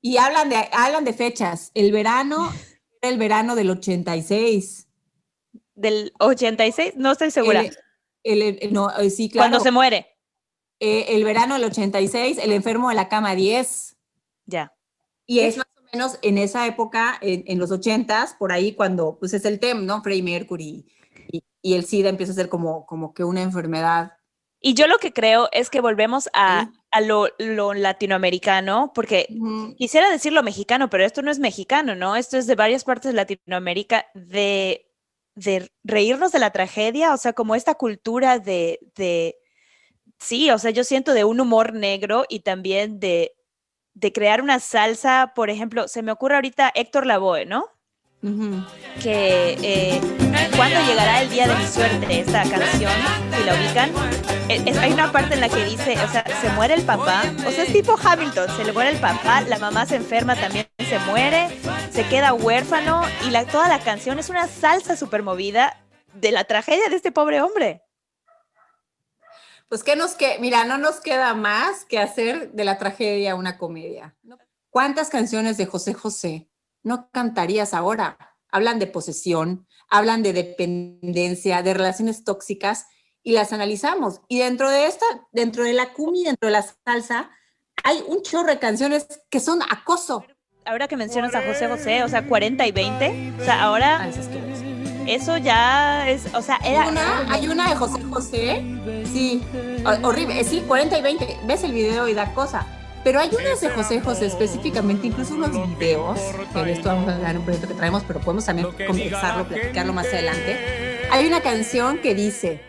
[0.00, 1.70] Y hablan de, hablan de fechas.
[1.74, 2.52] El verano
[3.02, 4.88] era el verano del 86.
[5.74, 7.60] Del 86, no estoy segura.
[7.62, 9.48] El, el- el- no, eh, sí, claro.
[9.50, 10.06] Cuando se muere.
[10.78, 13.96] eh, el verano del 86, el enfermo de la cama 10.
[14.46, 14.74] Ya.
[15.26, 19.18] Y es más o menos en esa época, en, en los 80s, por ahí cuando,
[19.18, 20.02] pues es el tema, ¿no?
[20.02, 20.86] Freddie Mercury
[21.30, 24.12] y, y el SIDA empieza a ser como, como que una enfermedad.
[24.60, 29.74] Y yo lo que creo es que volvemos a, a lo, lo latinoamericano, porque Ujú.
[29.76, 32.16] quisiera decir lo mexicano, pero esto no es mexicano, ¿no?
[32.16, 34.86] Esto es de varias partes de Latinoamérica, de,
[35.34, 39.36] de reírnos de la tragedia, o sea, como esta cultura de, de,
[40.18, 43.32] sí, o sea, yo siento de un humor negro y también de,
[43.94, 47.66] de crear una salsa, por ejemplo, se me ocurre ahorita Héctor Lavoe, ¿no?
[48.22, 50.00] Que eh,
[50.54, 52.92] cuando llegará el día de mi suerte, esta canción,
[53.34, 53.90] si la ubican,
[54.50, 57.50] eh, hay una parte en la que dice, o sea, se muere el papá, o
[57.50, 60.98] sea, es tipo Hamilton, se le muere el papá, la mamá se enferma, también se
[61.00, 61.48] muere,
[61.90, 66.44] se queda huérfano y la, toda la canción es una salsa súper movida de la
[66.44, 67.82] tragedia de este pobre hombre.
[69.70, 73.56] Pues que nos que, mira, no nos queda más que hacer de la tragedia una
[73.56, 74.14] comedia.
[74.68, 76.49] ¿Cuántas canciones de José José
[76.82, 78.16] no cantarías ahora?
[78.52, 82.86] Hablan de posesión, hablan de dependencia, de relaciones tóxicas
[83.22, 84.20] y las analizamos.
[84.28, 87.30] Y dentro de esta, dentro de la cumbia, dentro de la salsa,
[87.84, 90.24] hay un chorro de canciones que son acoso.
[90.64, 94.10] Ahora que mencionas a José José, o sea, 40 y 20, o sea, ahora Ah,
[95.06, 96.86] eso ya es, o sea, era...
[96.88, 99.42] una, hay una de José José, sí,
[99.84, 102.66] ho- horrible, sí, 40 y 20, ves el video y da cosa.
[103.02, 106.18] Pero hay unas de José José específicamente, incluso unos videos,
[106.52, 109.48] que de esto vamos a hablar en un proyecto que traemos, pero podemos también conversarlo,
[109.48, 110.58] platicarlo más adelante.
[111.10, 112.60] Hay una canción que dice,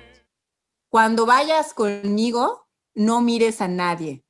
[0.89, 2.65] cuando vayas conmigo,
[2.95, 4.23] no mires a nadie,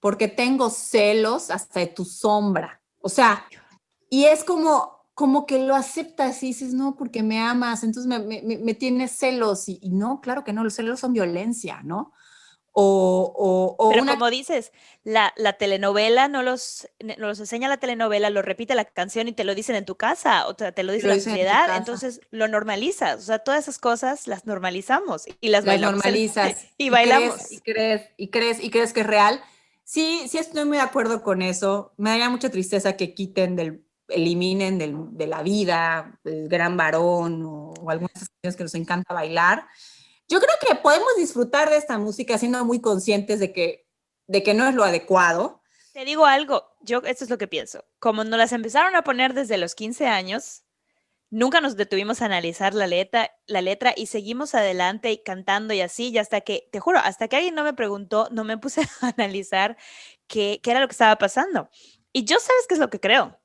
[0.00, 2.80] porque tengo celos hasta de tu sombra.
[3.00, 3.44] O sea,
[4.08, 8.20] y es como, como que lo aceptas y dices, no, porque me amas, entonces me,
[8.20, 9.68] me, me- me tienes celos.
[9.68, 12.12] Y, y no, claro que no, los celos son violencia, ¿no?
[12.72, 14.12] O, o, o Pero una...
[14.12, 18.84] como dices, la, la telenovela no los, no los enseña la telenovela, lo repite la
[18.84, 21.22] canción y te lo dicen en tu casa, o te lo dice lo la en
[21.22, 23.18] sociedad, entonces lo normalizas.
[23.18, 26.04] O sea, todas esas cosas las normalizamos y las, las bailamos.
[26.04, 26.66] en- normalizas.
[26.78, 27.34] y bailamos.
[27.34, 29.40] Crees, y crees, y crees, y crees que es real.
[29.84, 31.92] Sí, sí estoy muy de acuerdo con eso.
[31.96, 37.42] Me daría mucha tristeza que quiten del, eliminen del, de la vida, el gran varón
[37.44, 39.66] o, o algunas canciones que nos encanta bailar.
[40.28, 43.88] Yo creo que podemos disfrutar de esta música siendo muy conscientes de que,
[44.26, 45.62] de que no es lo adecuado.
[45.92, 47.84] Te digo algo, yo esto es lo que pienso.
[47.98, 50.64] Como nos las empezaron a poner desde los 15 años,
[51.30, 55.80] nunca nos detuvimos a analizar la letra, la letra y seguimos adelante y cantando y
[55.80, 58.82] así, y hasta que, te juro, hasta que alguien no me preguntó, no me puse
[59.00, 59.76] a analizar
[60.26, 61.70] qué, qué era lo que estaba pasando.
[62.12, 63.38] Y yo sabes qué es lo que creo.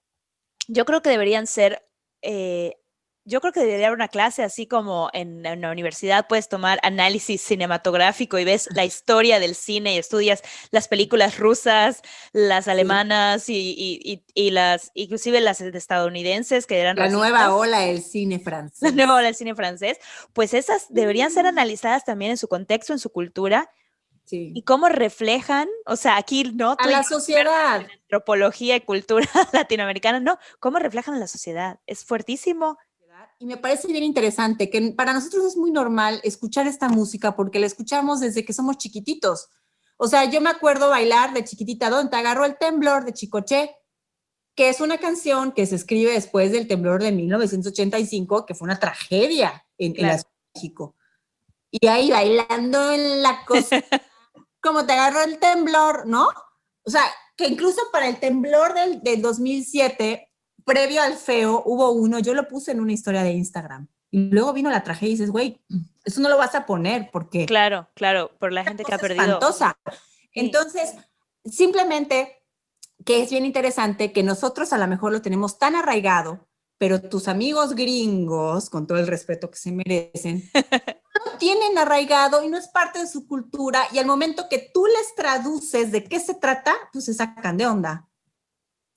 [0.67, 1.87] Yo creo que deberían ser,
[2.21, 2.77] eh,
[3.25, 6.79] yo creo que debería haber una clase así como en, en la universidad puedes tomar
[6.83, 10.41] análisis cinematográfico y ves la historia del cine y estudias
[10.71, 12.01] las películas rusas,
[12.33, 17.55] las alemanas y, y- y- y las, inclusive las estadounidenses que eran La racistas, nueva
[17.55, 18.81] ola del cine francés.
[18.81, 19.97] la nueva ola del cine francés,
[20.33, 23.69] pues esas deberían ser analizadas también en su contexto, en su cultura
[24.25, 24.53] Sí.
[24.55, 27.85] y cómo reflejan, o sea, aquí no A la sociedad.
[28.03, 32.77] antropología y cultura latinoamericana, no, cómo reflejan a la sociedad, es fuertísimo.
[33.39, 37.59] Y me parece bien interesante que para nosotros es muy normal escuchar esta música porque
[37.59, 39.49] la escuchamos desde que somos chiquititos.
[39.97, 43.75] O sea, yo me acuerdo bailar de chiquitita, ¿dónde te agarró el temblor de Chicoche?
[44.55, 48.79] que es una canción que se escribe después del temblor de 1985, que fue una
[48.79, 50.17] tragedia en, en la Claro.
[50.19, 50.95] Ciudad de México.
[51.71, 53.83] Y ahí bailando en la cosa,
[54.61, 56.27] como te agarró el temblor, ¿no?
[56.83, 57.01] O sea,
[57.35, 60.29] que incluso para el temblor del, del 2007,
[60.65, 63.87] previo al feo, hubo uno, yo lo puse en una historia de Instagram.
[64.11, 65.59] Y luego vino la tragedia y dices, güey,
[66.03, 69.23] eso no lo vas a poner porque Claro, claro, por la gente que ha perdido.
[69.23, 69.77] espantosa.
[70.33, 70.93] Entonces,
[71.45, 72.43] simplemente
[73.05, 76.47] que es bien interesante que nosotros a lo mejor lo tenemos tan arraigado,
[76.77, 82.49] pero tus amigos gringos, con todo el respeto que se merecen, no tienen arraigado y
[82.49, 86.19] no es parte de su cultura y al momento que tú les traduces de qué
[86.19, 88.09] se trata, pues se sacan de onda.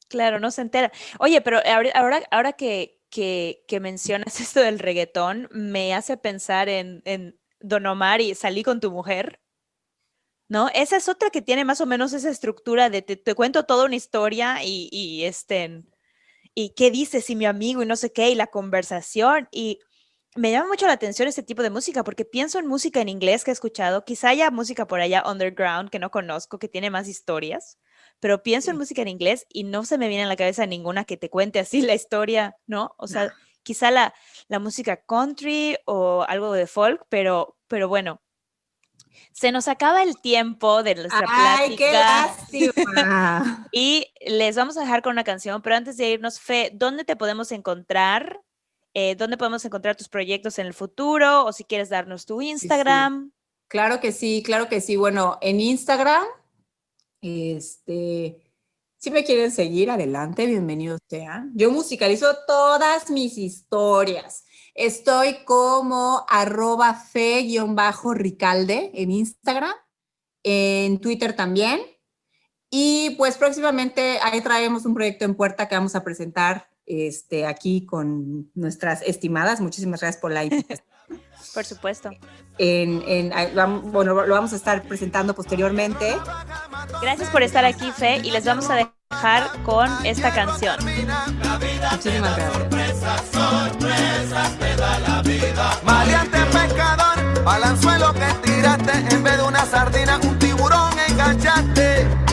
[0.08, 0.92] Claro, no se entera.
[1.18, 7.02] Oye, pero ahora, ahora, que, que, que mencionas esto del reggaetón, me hace pensar en,
[7.04, 9.40] en Don Omar y Salí con tu mujer.
[10.48, 10.68] ¿No?
[10.74, 13.84] Esa es otra que tiene más o menos esa estructura de te, te cuento toda
[13.84, 15.82] una historia y, y este,
[16.54, 19.48] y qué dices y mi amigo y no sé qué, y la conversación.
[19.50, 19.80] Y
[20.36, 23.42] me llama mucho la atención este tipo de música porque pienso en música en inglés
[23.42, 24.04] que he escuchado.
[24.04, 27.78] Quizá haya música por allá underground que no conozco, que tiene más historias
[28.20, 31.04] pero pienso en música en inglés y no se me viene a la cabeza ninguna
[31.04, 32.94] que te cuente así la historia, ¿no?
[32.98, 34.14] O sea, quizá la,
[34.48, 38.22] la música country o algo de folk, pero, pero bueno,
[39.32, 43.68] se nos acaba el tiempo de nuestra ¡Ay, qué plática lástima!
[43.72, 47.16] y les vamos a dejar con una canción, pero antes de irnos, Fe, ¿dónde te
[47.16, 48.40] podemos encontrar?
[48.94, 51.44] Eh, ¿Dónde podemos encontrar tus proyectos en el futuro?
[51.44, 53.32] O si quieres darnos tu Instagram.
[53.68, 54.96] Claro que sí, claro que sí.
[54.96, 56.24] Bueno, en Instagram,
[57.20, 58.42] este,
[58.98, 61.52] si me quieren seguir, adelante, bienvenidos sean.
[61.54, 64.44] Yo musicalizo todas mis historias.
[64.74, 69.74] Estoy como arroba fe-ricalde en Instagram,
[70.42, 71.80] en Twitter también.
[72.70, 77.86] Y pues próximamente ahí traemos un proyecto en puerta que vamos a presentar este, aquí
[77.86, 79.60] con nuestras estimadas.
[79.60, 80.95] Muchísimas gracias por la invitación.
[81.54, 82.10] Por supuesto.
[82.58, 83.32] En, en-
[83.92, 86.16] bueno, lo vamos a estar presentando posteriormente.
[87.00, 88.74] Gracias por estar aquí, Fe, y les vamos a
[89.10, 90.76] dejar con esta canción.
[91.92, 93.76] Muchísimas gracias.
[95.84, 102.25] Maleante pescador, balanzuelo que tiraste, en vez de una sardina, un tiburón enganchaste.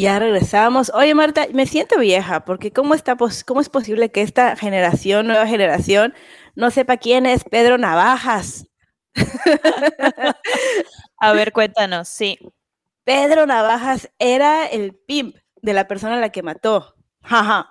[0.00, 0.90] Ya regresamos.
[0.94, 5.26] Oye, Marta, me siento vieja, porque ¿cómo, está pos- ¿cómo es posible que esta generación,
[5.26, 6.14] nueva generación,
[6.54, 8.66] no sepa quién es Pedro Navajas?
[11.18, 12.38] A ver, cuéntanos, sí.
[13.04, 16.94] Pedro Navajas era el pimp de la persona a la que mató.
[17.22, 17.70] Jaja.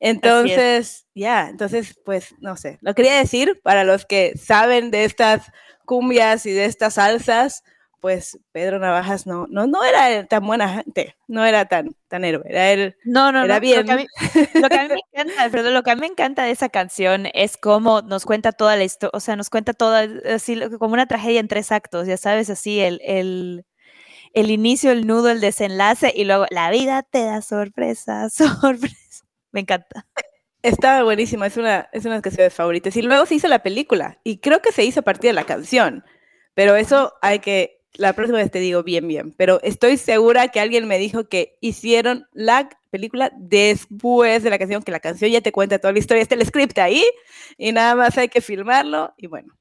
[0.00, 2.78] Entonces, ya, entonces, pues, no sé.
[2.80, 5.50] Lo quería decir para los que saben de estas
[5.84, 7.62] cumbias y de estas salsas,
[8.00, 12.44] pues Pedro Navajas no, no, no era tan buena gente, no era tan, tan héroe,
[12.46, 12.96] era él.
[13.04, 13.60] No, no, Era no.
[13.60, 13.80] bien.
[13.80, 14.06] Lo que, a mí,
[14.60, 16.68] lo que a mí me encanta, Alfredo, lo que a mí me encanta de esa
[16.68, 20.94] canción es cómo nos cuenta toda la historia, o sea, nos cuenta toda, así como
[20.94, 23.66] una tragedia en tres actos, ya sabes, así el, el,
[24.34, 29.24] el inicio, el nudo, el desenlace y luego la vida te da sorpresa, sorpresa.
[29.52, 30.06] Me encanta.
[30.62, 32.96] Estaba buenísima, es una, es una de mis canciones favoritas.
[32.96, 35.44] Y luego se hizo la película, y creo que se hizo a partir de la
[35.44, 36.04] canción,
[36.54, 40.60] pero eso hay que, la próxima vez te digo bien, bien, pero estoy segura que
[40.60, 45.40] alguien me dijo que hicieron la película después de la canción, que la canción ya
[45.42, 47.04] te cuenta toda la historia, está el script ahí,
[47.58, 49.52] y nada más hay que filmarlo, y bueno.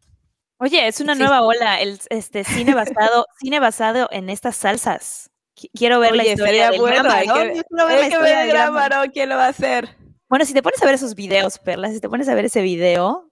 [0.60, 1.20] Oye, es una Sí.
[1.20, 5.30] nueva ola, el este cine basado, cine basado en estas salsas.
[5.56, 7.86] Qui- Quiero ver la Oye, historia sería del bueno, Gran hay que, yo ver la
[7.88, 8.76] hay que historia ver el Varón.
[8.76, 9.90] Varón, quién lo va a hacer.
[10.30, 12.62] Bueno, si te pones a ver esos videos, Perla, si te pones a ver ese
[12.62, 13.32] video,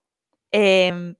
[0.51, 1.15] em,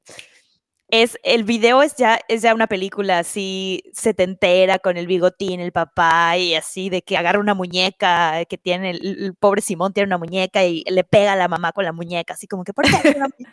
[1.01, 5.71] es, el video es ya, es ya una película así setentera con el bigotín, el
[5.71, 10.07] papá y así de que agarra una muñeca que tiene, el, el pobre Simón tiene
[10.07, 12.85] una muñeca y le pega a la mamá con la muñeca, así como que por
[12.85, 13.47] qué una, muñe-?"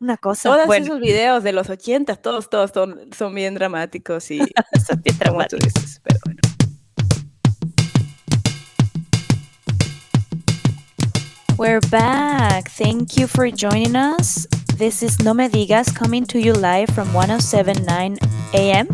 [0.00, 0.48] una cosa.
[0.50, 4.38] Todos bueno, esos videos de los 80, todos, todos son, son bien dramáticos y
[4.86, 5.72] son bien dramáticos.
[5.74, 6.40] dices, pero bueno.
[11.58, 12.68] We're back.
[12.70, 14.48] Thank you for joining us.
[14.82, 18.18] This is No Me Digas coming to you live from 1079
[18.52, 18.88] AM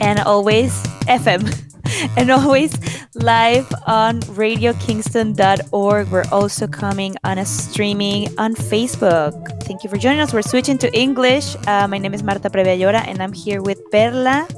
[0.00, 0.72] and always
[1.04, 1.44] FM
[2.16, 2.72] and always
[3.12, 6.08] live on radiokingston.org.
[6.08, 9.34] We're also coming on a streaming on Facebook.
[9.64, 10.32] Thank you for joining us.
[10.32, 11.54] We're switching to English.
[11.66, 14.48] Uh, my name is Marta Prevallora and I'm here with Perla.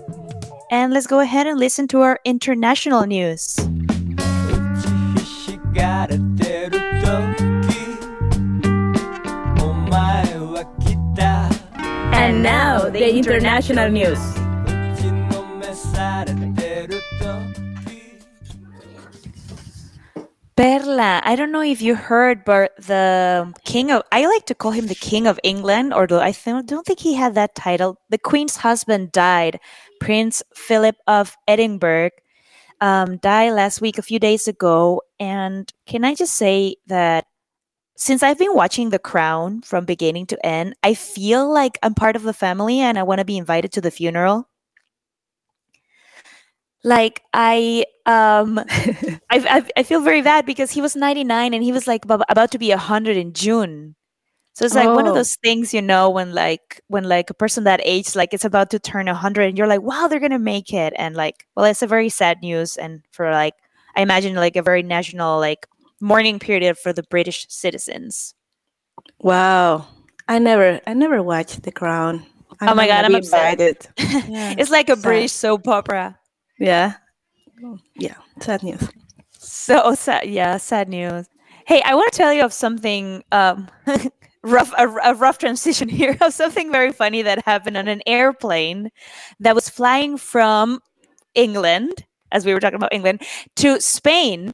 [0.70, 3.58] And let's go ahead and listen to our international news.
[12.22, 14.22] And now, the international news.
[20.54, 24.70] Perla, I don't know if you heard, but the king of I like to call
[24.70, 27.98] him the king of England, although I don't think he had that title.
[28.10, 29.58] The queen's husband died,
[29.98, 32.10] Prince Philip of Edinburgh,
[32.80, 35.02] um, died last week, a few days ago.
[35.18, 37.26] And can I just say that
[37.96, 42.16] since I've been watching The Crown from beginning to end, I feel like I'm part
[42.16, 44.48] of the family and I want to be invited to the funeral.
[46.84, 48.58] Like I um
[49.30, 52.50] I, I I feel very bad because he was 99 and he was like about
[52.52, 53.94] to be 100 in June.
[54.54, 55.14] So it's like one of Oh.
[55.14, 58.70] those things, you know, when like when like a person that age like it's about
[58.70, 61.66] to turn 100 and you're like, "Wow, they're going to make it." And like, well,
[61.66, 63.54] it's a very sad news and for like
[63.96, 65.66] I imagine like a very national like
[66.02, 68.34] mourning period for the British citizens.
[69.20, 69.86] Wow.
[70.28, 72.26] I never I never watched The Crown.
[72.60, 73.58] I Oh my God, I'm upset.
[73.98, 75.02] Yeah, It's like a sad.
[75.02, 76.18] British soap opera.
[76.58, 76.94] Yeah.
[77.96, 78.16] Yeah.
[78.40, 78.88] Sad news.
[79.38, 80.28] So sad.
[80.28, 81.26] Yeah, sad news.
[81.66, 83.68] Hey, I want to tell you of something um,
[84.42, 88.90] rough, a, a rough transition here of something very funny that happened on an airplane
[89.40, 90.80] that was flying from
[91.34, 93.22] England, as we were talking about England,
[93.56, 94.52] to Spain.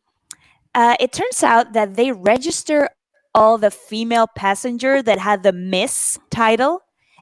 [0.75, 2.89] Uh, it turns out that they register
[3.35, 6.81] all the female passenger that had the Miss title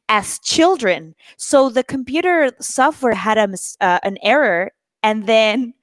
[0.08, 1.14] as children.
[1.36, 3.48] So the computer software had a,
[3.80, 4.72] uh, an error,
[5.02, 5.74] and then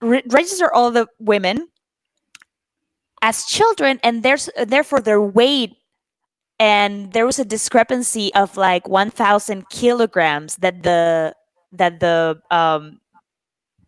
[0.00, 1.68] re- register all the women
[3.22, 5.72] as children and there's therefore their weight
[6.60, 11.34] and there was a discrepancy of like 1000 kilograms that the
[11.72, 13.00] that the um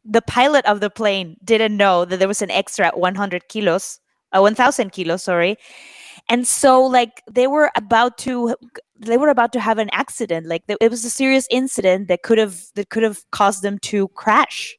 [0.09, 4.01] the pilot of the plane didn't know that there was an extra 100 kilos
[4.33, 5.57] uh, 1000 kilos sorry
[6.29, 8.55] and so like they were about to
[8.99, 12.39] they were about to have an accident like it was a serious incident that could
[12.39, 14.77] have that could have caused them to crash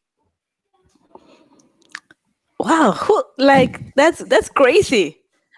[2.59, 2.93] Wow.
[2.93, 5.17] Who like that's that's crazy.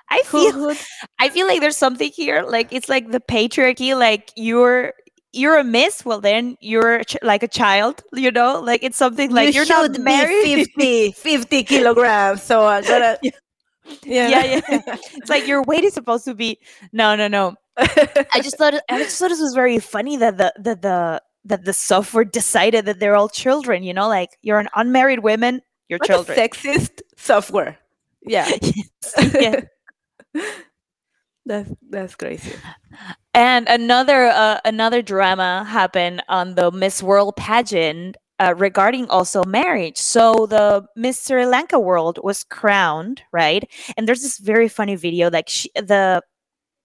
[0.10, 0.74] I feel
[1.20, 2.44] I feel like there's something here.
[2.44, 3.98] Like it's like the patriarchy.
[3.98, 4.94] Like you're
[5.34, 6.04] you're a miss.
[6.06, 8.02] Well, then you're ch- like a child.
[8.14, 10.68] You know, like it's something like you are not married.
[10.76, 12.44] 50, 50 kilograms.
[12.44, 13.32] So I'm gonna yeah.
[14.04, 14.96] yeah, yeah.
[15.16, 16.60] It's like your weight is supposed to be.
[16.92, 17.56] No, no, no.
[17.78, 21.22] I just thought it- I just thought this was very funny that the that the
[21.46, 23.84] that the software decided that they're all children.
[23.84, 25.62] You know, like you're an unmarried woman.
[25.88, 26.38] You're What children.
[26.38, 27.78] sexist software.
[28.24, 28.50] Yeah.
[29.34, 29.62] yeah.
[31.50, 32.54] That's that's crazy.
[33.34, 39.98] And another uh, another drama happened on the Miss World pageant uh, regarding also marriage.
[39.98, 43.64] So the Miss Sri Lanka World was crowned, right?
[43.98, 45.32] And there's this very funny video.
[45.32, 46.22] Like she, the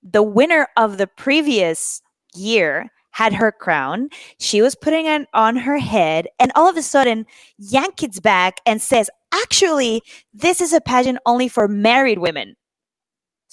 [0.02, 2.00] the winner of the previous
[2.34, 4.08] year had her crown.
[4.38, 7.26] She was putting it on her head, and all of a sudden,
[7.58, 10.00] yank it's back and says, "Actually,
[10.32, 12.56] this is a pageant only for married women."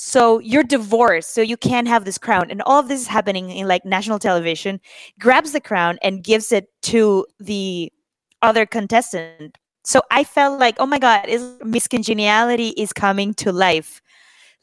[0.04, 2.50] So you're divorced, so you can't have this crown.
[2.50, 4.80] And all of this is happening in like national television.
[5.20, 7.94] Grabs the crown and gives it to the
[8.42, 9.60] other contestant.
[9.84, 14.02] So I felt like, oh my god, is miscongeniality is coming to life.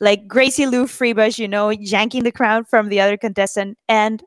[0.01, 3.79] Like Gracie Lou Freebush, you know, yanking the crown from the other contestant.
[3.89, 4.25] And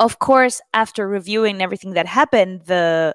[0.00, 3.14] of course, after reviewing everything that happened, the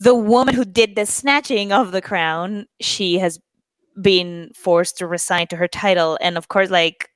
[0.00, 3.38] the woman who did the snatching of the crown, she has
[4.00, 7.08] been forced to resign to her title and of course like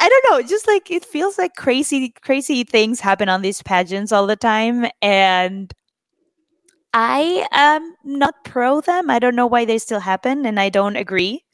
[0.00, 4.12] i don't know just like it feels like crazy crazy things happen on these pageants
[4.12, 5.72] all the time and
[6.94, 9.10] i am not pro them.
[9.10, 11.44] I don't know why they still happen and i don't agree.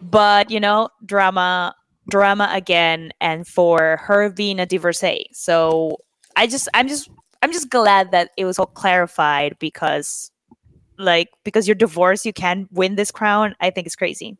[0.00, 1.74] But you know drama
[2.08, 5.26] drama again and for her being a divorcee.
[5.32, 5.98] So
[6.36, 7.10] i just i'm just
[7.42, 10.29] i'm just glad that it was all clarified because
[11.00, 14.36] like because you're divorced you can't win this crown i think it's crazy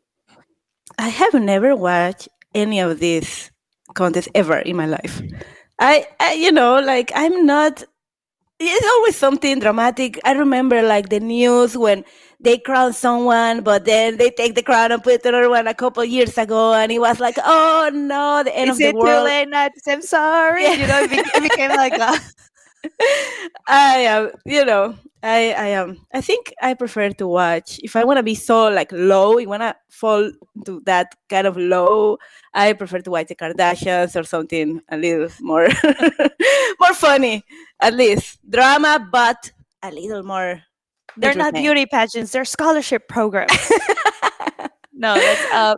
[0.98, 3.50] I have never watched any of these
[3.94, 5.22] contests ever in my life.
[5.78, 7.84] I, I you know, like I'm not
[8.62, 10.20] it's always something dramatic.
[10.24, 12.04] I remember like the news when
[12.40, 16.04] they crown someone, but then they take the crown and put another one a couple
[16.04, 19.24] years ago, and it was like, oh no, the end of the world.
[19.24, 20.64] late now I'm sorry?
[20.64, 22.18] You know, it, bec- it became like a,
[23.68, 25.98] I am, you know, I I am.
[26.12, 29.48] I think I prefer to watch if I want to be so like low, you
[29.48, 30.30] want to fall
[30.64, 32.18] to that kind of low.
[32.54, 35.68] I prefer to watch the Kardashians or something a little more
[36.80, 37.44] more funny,
[37.80, 39.52] at least drama, but
[39.82, 40.62] a little more.
[41.16, 43.52] they're not beauty pageants; they're scholarship programs.
[44.92, 45.74] no, that's uh,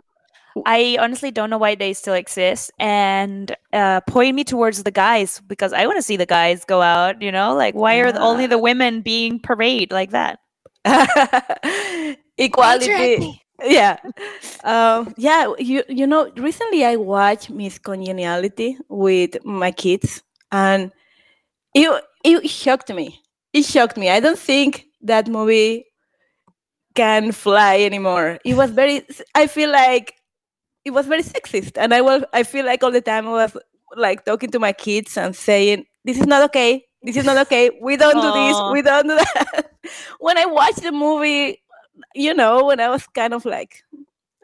[0.65, 2.71] I honestly don't know why they still exist.
[2.79, 6.81] And uh, point me towards the guys because I want to see the guys go
[6.81, 7.21] out.
[7.21, 10.39] You know, like why are only the women being parade like that?
[12.37, 13.39] Equality.
[13.63, 13.97] Yeah.
[14.63, 20.91] Um, yeah, you you know, recently I watched Miss Congeniality with my kids and
[21.73, 23.21] it it shocked me.
[23.53, 24.09] It shocked me.
[24.09, 25.85] I don't think that movie
[26.95, 28.39] can fly anymore.
[28.43, 30.15] It was very I feel like
[30.85, 33.57] it was very sexist and I was I feel like all the time I was
[33.95, 36.85] like talking to my kids and saying this is not okay.
[37.03, 37.69] This is not okay.
[37.81, 38.57] We don't do this.
[38.71, 39.71] We don't do that.
[40.19, 41.61] when I watched the movie,
[42.15, 43.83] you know, when I was kind of like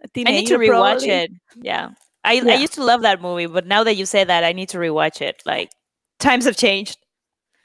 [0.04, 1.10] a teenager, i need to rewatch probably.
[1.10, 1.32] it.
[1.62, 1.90] Yeah.
[2.24, 2.54] I, Yeah.
[2.54, 4.78] I used to love that movie, but now that you say that, I need to
[4.78, 5.42] rewatch it.
[5.46, 5.72] Like
[6.20, 6.98] times have changed.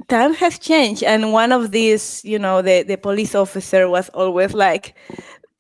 [0.09, 4.53] time has changed and one of these you know the, the police officer was always
[4.53, 4.95] like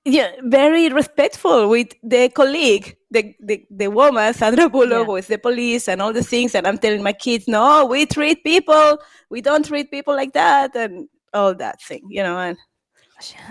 [0.04, 5.12] yeah, very respectful with the colleague the, the, the woman sandra bullock Yeah.
[5.18, 8.44] with the police and all the things and i'm telling my kids no we treat
[8.44, 8.98] people
[9.30, 12.58] we don't treat people like that and all that thing you know and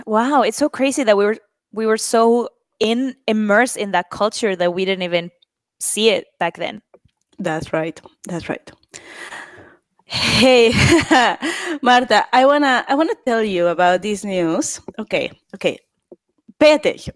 [0.06, 1.38] Wow, it's so crazy that we were
[1.72, 2.50] we were so
[2.80, 5.32] in immersed in that culture that we didn't even
[5.80, 6.82] see it back then.
[7.40, 8.00] That's right.
[8.28, 8.70] That's right.
[10.06, 10.70] Hey,
[11.82, 14.80] Marta, I wanna I wanna tell you about this news.
[15.00, 15.80] Okay, okay.
[16.60, 17.16] Pay attention.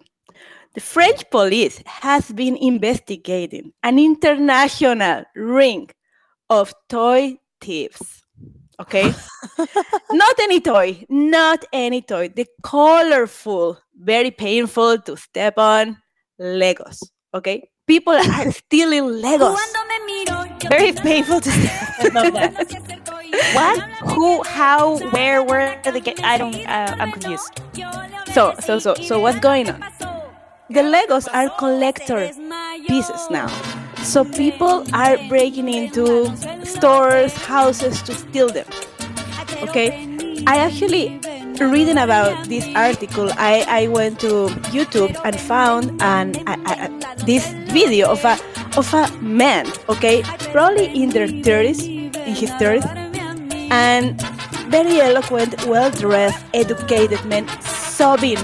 [0.78, 5.90] The French police has been investigating an international ring
[6.52, 8.24] of toy thieves.
[8.80, 9.12] Okay?
[10.12, 12.30] not any toy, not any toy.
[12.30, 15.98] The colorful, very painful to step on
[16.40, 17.02] Legos.
[17.34, 17.68] Okay?
[17.88, 19.58] People are stealing Legos.
[20.70, 22.54] Very painful to step that.
[23.54, 23.82] What?
[24.14, 24.44] Who?
[24.44, 25.00] How?
[25.10, 25.42] Where?
[25.42, 26.24] Where do they get?
[26.24, 26.56] I don't.
[26.56, 27.62] Uh, I'm confused.
[28.32, 29.84] So, so, so, so, what's going on?
[30.70, 32.30] The Legos are collector
[32.88, 33.48] pieces now.
[34.04, 38.66] So people are breaking into stores, houses to steal them.
[39.62, 40.44] Okay?
[40.46, 41.20] I actually
[41.60, 43.32] reading about this article.
[43.38, 48.38] I, I went to YouTube and found an a, a, this video of a
[48.78, 49.72] of a man.
[49.90, 52.86] Okay, probably in their thirties, in his thirties,
[53.72, 54.22] and
[54.70, 58.38] very eloquent, well dressed, educated man sobbing,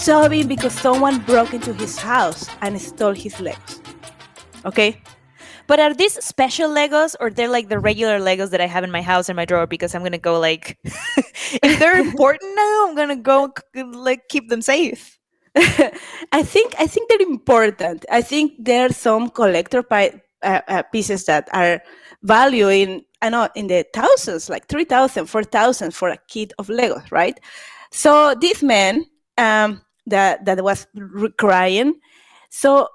[0.00, 3.80] sobbing because someone broke into his house and stole his Legos.
[4.64, 5.02] Okay?
[5.66, 8.90] But are these special Legos or they're like the regular Legos that I have in
[8.90, 10.78] my house in my drawer because I'm gonna go like
[11.62, 13.52] if they're important now, I'm gonna go
[13.92, 15.18] like keep them safe.
[15.56, 18.06] I think I think they're important.
[18.10, 21.82] I think there are some collector pi- uh, uh, pieces that are
[22.22, 27.12] value in I know in the thousands, like 3,000, 4,000 for a kit of Legos,
[27.12, 27.38] right?
[27.90, 29.04] So this man
[29.36, 30.86] um, that that was
[31.38, 31.94] crying,
[32.50, 32.88] so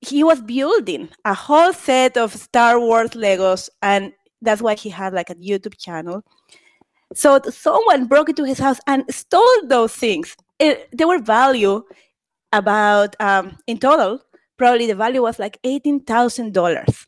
[0.00, 5.14] he was building a whole set of Star Wars Legos, and that's why he had
[5.14, 6.22] like a YouTube channel.
[7.14, 10.36] So someone broke into his house and stole those things.
[10.58, 11.82] It, they were value
[12.52, 14.20] about um, in total.
[14.56, 17.06] Probably the value was like eighteen thousand dollars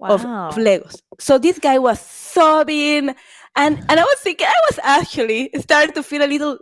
[0.00, 1.00] of, of Legos.
[1.18, 3.14] So this guy was sobbing,
[3.56, 6.58] and and I was thinking, I was actually starting to feel a little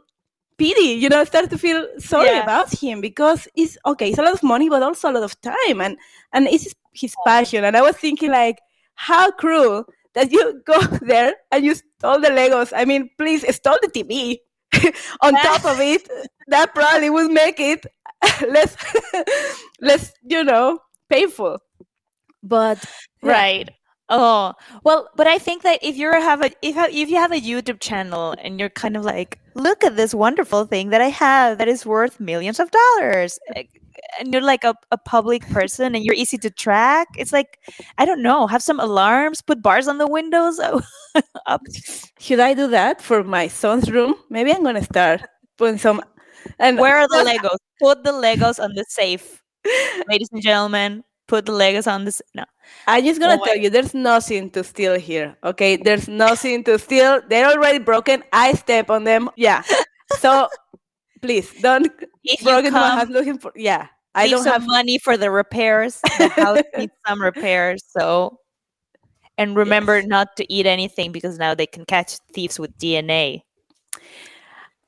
[0.59, 2.43] pity, you know, I started to feel sorry Yeah.
[2.43, 5.41] about him because it's okay, it's a lot of money, but also a lot of
[5.41, 5.97] time, and
[6.33, 7.65] and it's his, his passion.
[7.65, 8.59] And I was thinking, like,
[8.95, 9.85] how cruel
[10.15, 12.73] that you go there and you stole the Legos.
[12.75, 14.39] I mean, please stole the TV.
[15.23, 16.09] On top of it,
[16.49, 17.87] that probably would make it
[18.49, 18.77] less,
[19.81, 20.79] less, you know,
[21.09, 21.59] painful.
[22.43, 22.85] But
[23.23, 23.33] yeah.
[23.33, 23.71] Right.
[24.09, 24.53] Oh
[24.85, 27.81] well, but I think that if you have a if if you have a YouTube
[27.81, 31.69] channel and you're kind of like, look at this wonderful thing that I have that
[31.69, 33.39] is worth millions of dollars,
[34.19, 37.09] and you're like a, a public person and you're easy to track.
[37.17, 37.59] It's like
[37.99, 40.61] I don't know, have some alarms, put bars on the windows.
[40.63, 40.83] Oh,
[42.21, 44.15] should I do that for my son's room?
[44.31, 45.23] Maybe I'm gonna start
[45.57, 46.03] putting some.
[46.59, 47.59] And Where are the Legos?
[47.81, 49.43] Put the Legos on the safe,
[50.09, 51.03] ladies and gentlemen.
[51.29, 52.45] Put the Legos on the s- no.
[52.87, 55.37] I'm just gonna Oh, tell you, there's nothing to steal here.
[55.43, 57.21] Okay, there's nothing to steal.
[57.29, 58.23] They're already broken.
[58.33, 59.31] I step on them.
[59.37, 59.63] Yeah.
[60.19, 60.47] So
[61.21, 61.91] please don't
[62.23, 63.51] If you broke into my come, looking for.
[63.57, 64.65] Yeah, I don't have.
[64.67, 66.01] money for the repairs.
[66.19, 67.83] The house needs some repairs.
[67.89, 68.39] So,
[69.37, 73.43] and remember not to eat anything because now they can catch thieves with DNA.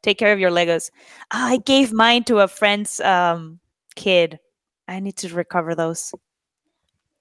[0.03, 0.91] Take care of your Legos.
[1.33, 3.59] Ah, I gave mine to a friend's um,
[3.97, 4.39] kid.
[4.87, 6.15] I need to recover those.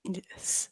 [0.08, 0.70] Yes.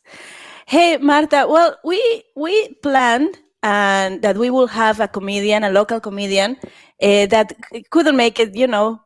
[0.66, 1.46] Hey, Marta.
[1.48, 6.58] Well, we we planned and that we will have a comedian, a local comedian,
[7.02, 7.54] uh, that
[7.92, 8.56] couldn't make it.
[8.56, 9.02] You know,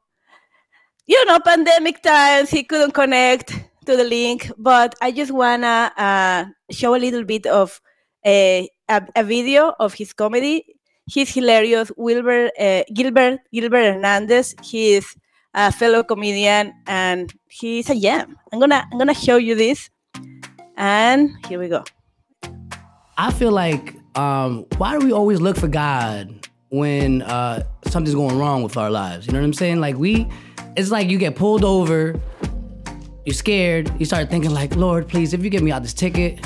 [1.08, 3.52] you know, pandemic times, he couldn't connect
[3.86, 7.82] to the link, but I just wanna uh, show a little bit of
[8.26, 10.66] a, a, a video of his comedy.
[11.08, 11.92] He's hilarious.
[11.98, 14.54] Wilbur, uh, Gilbert, Gilbert Hernandez.
[14.62, 15.16] He's
[15.56, 18.38] a fellow comedian, and he's a gem.
[18.54, 19.90] I'm gonna, I'm gonna show you this,
[20.80, 21.84] and here we go.
[23.18, 28.40] I feel like um, why do we always look for God when uh, something's going
[28.40, 29.28] wrong with our lives?
[29.28, 29.82] You know what I'm saying?
[29.82, 30.28] Like we,
[30.78, 32.20] it's like you get pulled over,
[33.26, 36.40] you're scared, you start thinking like, Lord, please, if you get me out this ticket,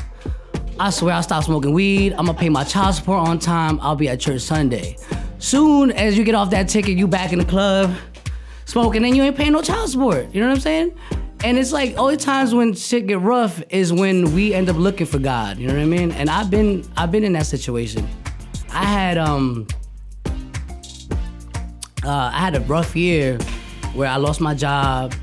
[0.80, 2.14] I swear I'll stop smoking weed.
[2.14, 3.80] I'm gonna pay my child support on time.
[3.82, 4.98] I'll be at church Sunday.
[5.38, 7.94] Soon as you get off that ticket, you back in the club
[8.66, 10.34] smoking, and you ain't paying no child support.
[10.34, 10.98] You know what I'm saying?
[11.44, 15.06] And it's like only times when shit get rough is when we end up looking
[15.06, 15.58] for God.
[15.58, 16.12] You know what I mean?
[16.14, 18.08] And I've been I've been in that situation.
[18.72, 19.68] I had um
[22.06, 23.38] uh, I had a rough year
[23.94, 25.14] where I lost my job.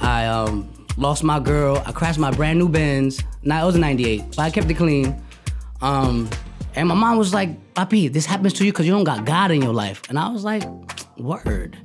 [0.00, 1.82] I um, lost my girl.
[1.84, 3.22] I crashed my brand new Benz.
[3.42, 5.20] Now it was a '98, but I kept it clean.
[5.80, 6.28] Um,
[6.74, 9.50] and my mom was like, "Papi, this happens to you because you don't got God
[9.50, 10.62] in your life." And I was like,
[11.16, 11.76] "Word."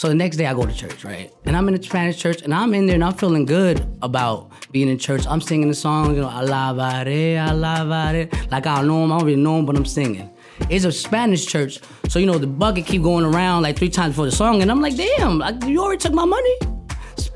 [0.00, 1.30] So the next day I go to church, right?
[1.44, 4.50] And I'm in the Spanish church, and I'm in there, and I'm feeling good about
[4.72, 5.26] being in church.
[5.26, 8.50] I'm singing the song, you know, alabare, alabare.
[8.50, 10.30] Like I don't know him, I don't really know him, but I'm singing.
[10.70, 14.12] It's a Spanish church, so you know the bucket keep going around like three times
[14.14, 16.56] before the song, and I'm like, damn, like, you already took my money.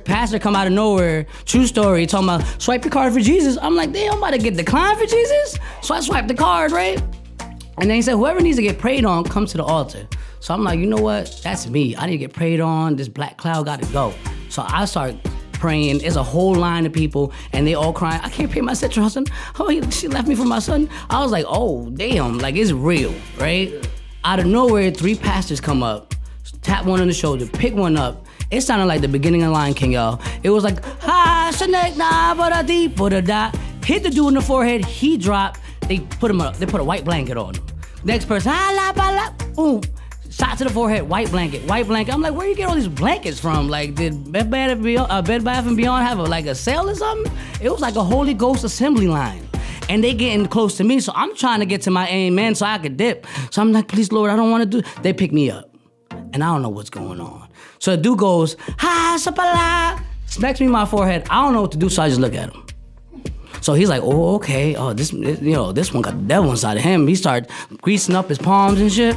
[0.07, 3.59] Pastor come out of nowhere, true story, talking about swipe your card for Jesus.
[3.61, 5.59] I'm like, damn, I'm about to get declined for Jesus.
[5.83, 6.99] So I swipe the card, right?
[7.79, 10.07] And then he said, whoever needs to get prayed on, come to the altar.
[10.41, 11.41] So I'm like, you know what?
[11.43, 11.97] That's me.
[11.97, 12.97] I need to get prayed on.
[12.97, 14.15] This black cloud got to go.
[14.49, 15.17] So I start
[15.53, 15.99] praying.
[15.99, 18.21] There's a whole line of people, and they all crying.
[18.23, 19.25] I can't pay my central son.
[19.59, 20.89] Oh, he, she left me for my son.
[21.11, 23.73] I was like, oh, damn, like it's real, right?
[24.25, 26.15] Out of nowhere, three pastors come up,
[26.63, 28.27] tap one on the shoulder, pick one up.
[28.51, 30.21] It sounded like the beginning of Lion King, y'all.
[30.43, 31.35] It was like, ha.
[33.85, 34.85] Hit the dude in the forehead.
[34.85, 35.61] He dropped.
[35.89, 36.57] They put him up.
[36.57, 37.65] They put a white blanket on him.
[38.05, 39.83] Next person, ah la ba la, boom.
[40.31, 42.13] Shot to the forehead, white blanket, white blanket.
[42.13, 43.69] I'm like, where you get all these blankets from?
[43.69, 46.55] Like, did Bed Bath and Beyond, uh, Bed Bath and Beyond have a, like a
[46.57, 47.33] sale or something?
[47.61, 49.49] It was like a Holy Ghost assembly line.
[49.89, 52.67] And they getting close to me, so I'm trying to get to my amen so
[52.67, 53.27] I could dip.
[53.51, 54.89] So I'm like, please, Lord, I don't want to do.
[55.03, 55.71] They pick me up,
[56.33, 57.49] and I don't know what's going on.
[57.79, 61.27] So the dude goes, ha, sapala, smacks me in my forehead.
[61.31, 62.64] I don't know what to do, so I just look at him.
[63.65, 64.75] So he's like, oh, okay.
[64.75, 67.09] Oh, this, you know, this one got the devil inside of him.
[67.09, 67.51] He started
[67.81, 69.17] greasing up his palms and shit.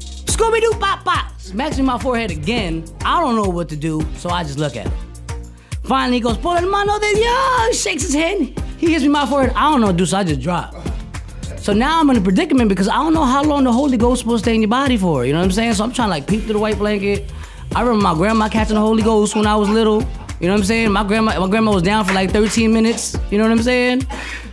[0.00, 2.86] Scooby Doo pop pop smacks me in my forehead again.
[3.04, 4.94] I don't know what to do, so I just look at him.
[5.82, 8.58] Finally, he goes, Por el mano de Dios, shakes his head.
[8.78, 9.52] He hits me in my forehead.
[9.54, 10.74] I don't know what to do, so I just drop.
[11.58, 14.14] So now I'm in a predicament because I don't know how long the Holy Ghost
[14.14, 15.26] is supposed to stay in your body for.
[15.26, 15.74] You know what I'm saying?
[15.74, 17.30] So I'm trying to like peep through the white blanket.
[17.74, 20.02] I remember my grandma catching the Holy Ghost when I was little.
[20.40, 20.92] You know what I'm saying?
[20.92, 23.16] My grandma, my grandma was down for like 13 minutes.
[23.30, 24.02] You know what I'm saying?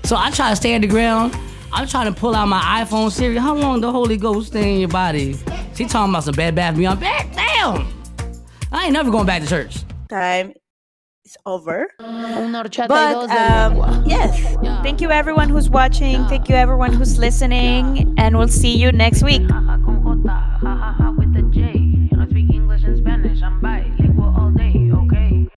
[0.04, 1.36] So I try to stay at the ground.
[1.74, 3.38] I'm trying to pull out my iPhone Siri.
[3.38, 5.36] How long the Holy Ghost stay in your body?
[5.76, 7.00] She talking about some bad bath beyond.
[7.00, 7.88] Bad, damn!
[8.72, 9.78] I ain't never going back to church.
[10.08, 10.54] Time
[11.26, 11.88] is over.
[12.00, 13.88] Un horchata y But dos de lengua.
[13.88, 16.24] um, yes, Thank you, everyone who's watching.
[16.26, 18.14] Thank you, everyone who's listening.
[18.18, 19.42] And we'll see you next week.